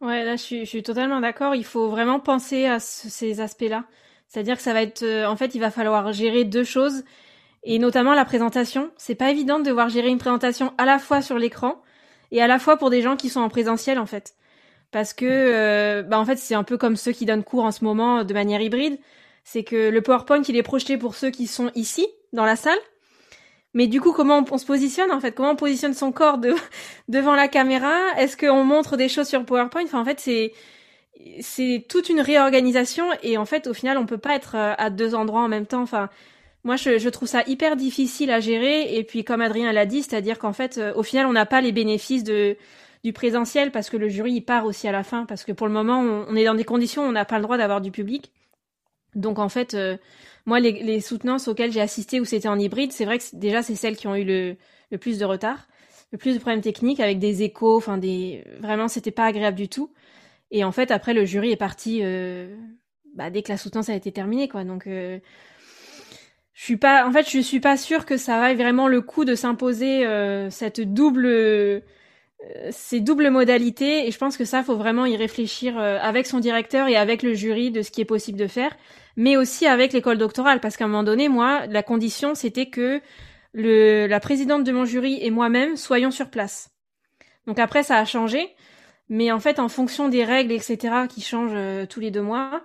[0.00, 1.54] Ouais, là, je suis totalement d'accord.
[1.54, 3.84] Il faut vraiment penser à ces aspects-là.
[4.30, 7.02] C'est-à-dire que ça va être, euh, en fait, il va falloir gérer deux choses,
[7.64, 8.90] et notamment la présentation.
[8.96, 11.82] C'est pas évident de devoir gérer une présentation à la fois sur l'écran
[12.30, 14.34] et à la fois pour des gens qui sont en présentiel, en fait.
[14.92, 17.72] Parce que, euh, bah, en fait, c'est un peu comme ceux qui donnent cours en
[17.72, 18.98] ce moment de manière hybride.
[19.42, 22.78] C'est que le PowerPoint, il est projeté pour ceux qui sont ici, dans la salle.
[23.74, 25.32] Mais du coup, comment on, se positionne en fait?
[25.32, 26.38] Comment on positionne son corps
[27.08, 27.94] devant la caméra?
[28.16, 29.84] Est-ce qu'on montre des choses sur PowerPoint?
[29.84, 30.52] Enfin, en fait, c'est
[31.40, 34.90] c'est toute une réorganisation et en fait au final on peut pas être euh, à
[34.90, 35.82] deux endroits en même temps.
[35.82, 36.08] Enfin,
[36.64, 40.02] moi je, je trouve ça hyper difficile à gérer et puis comme Adrien l'a dit,
[40.02, 42.56] c'est-à-dire qu'en fait euh, au final on n'a pas les bénéfices de
[43.02, 45.66] du présentiel parce que le jury il part aussi à la fin parce que pour
[45.66, 47.90] le moment on, est dans des conditions où on n'a pas le droit d'avoir du
[47.90, 48.32] public.
[49.14, 49.96] Donc en fait euh,
[50.46, 53.62] moi les, les soutenances auxquelles j'ai assisté où c'était en hybride, c'est vrai que déjà
[53.62, 54.56] c'est celles qui ont eu le,
[54.90, 55.66] le plus de retard,
[56.12, 59.68] le plus de problèmes techniques avec des échos, enfin des vraiment c'était pas agréable du
[59.68, 59.90] tout.
[60.50, 62.54] Et en fait, après, le jury est parti euh,
[63.14, 64.64] bah, dès que la soutenance a été terminée, quoi.
[64.64, 65.18] Donc, euh,
[66.54, 69.24] je suis pas, en fait, je suis pas sûre que ça vaille vraiment le coup
[69.24, 71.80] de s'imposer euh, cette double, euh,
[72.70, 74.06] ces doubles modalités.
[74.06, 77.22] Et je pense que ça, faut vraiment y réfléchir euh, avec son directeur et avec
[77.22, 78.76] le jury de ce qui est possible de faire,
[79.16, 83.00] mais aussi avec l'école doctorale, parce qu'à un moment donné, moi, la condition, c'était que
[83.52, 86.70] le, la présidente de mon jury et moi-même soyons sur place.
[87.46, 88.54] Donc après, ça a changé.
[89.10, 90.78] Mais en fait, en fonction des règles, etc.,
[91.12, 92.62] qui changent euh, tous les deux mois,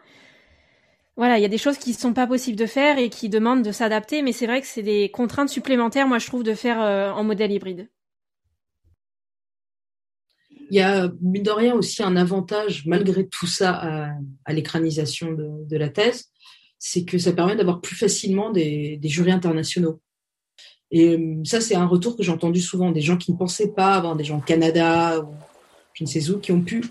[1.18, 3.30] voilà, il y a des choses qui ne sont pas possibles de faire et qui
[3.30, 4.22] demandent de s'adapter.
[4.22, 7.24] Mais c'est vrai que c'est des contraintes supplémentaires, moi, je trouve, de faire euh, en
[7.24, 7.90] modèle hybride.
[10.70, 14.14] Il y a, mine de rien, aussi un avantage, malgré tout ça,
[14.46, 16.32] à, l'écranisation de, la thèse.
[16.78, 20.00] c'est que ça permet d'avoir plus facilement des, jurys internationaux.
[20.92, 23.74] Et euh, ça, c'est un retour que j'ai entendu souvent, des gens qui ne pensaient
[23.74, 25.24] pas avoir des gens au Canada
[25.96, 26.84] je ne sais où, qui ont pu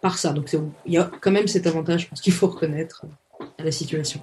[0.00, 0.32] par ça.
[0.32, 0.54] Donc
[0.86, 3.04] il y a quand même cet avantage, je qu'il faut reconnaître
[3.58, 4.20] la situation.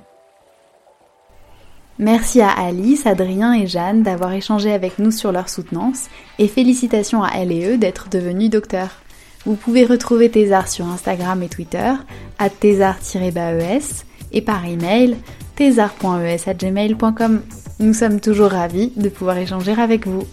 [2.00, 6.08] Merci à Alice, Adrien et Jeanne d'avoir échangé avec nous sur leur soutenance
[6.40, 9.02] et félicitations à elle et eux d'être devenus docteurs.
[9.46, 11.94] Vous pouvez retrouver Thésard sur Instagram et Twitter,
[12.38, 15.18] à thésard-es et par email
[15.56, 17.42] thésard.es.gmail.com.
[17.80, 20.26] Nous sommes toujours ravis de pouvoir échanger avec vous.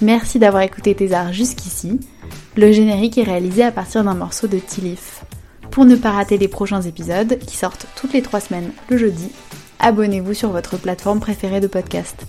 [0.00, 2.00] Merci d'avoir écouté Thésard jusqu'ici.
[2.54, 5.24] Le générique est réalisé à partir d'un morceau de Tilif.
[5.70, 9.30] Pour ne pas rater les prochains épisodes qui sortent toutes les trois semaines le jeudi,
[9.78, 12.26] abonnez-vous sur votre plateforme préférée de podcast.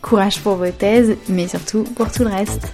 [0.00, 2.72] Courage pour vos thèses, mais surtout pour tout le reste.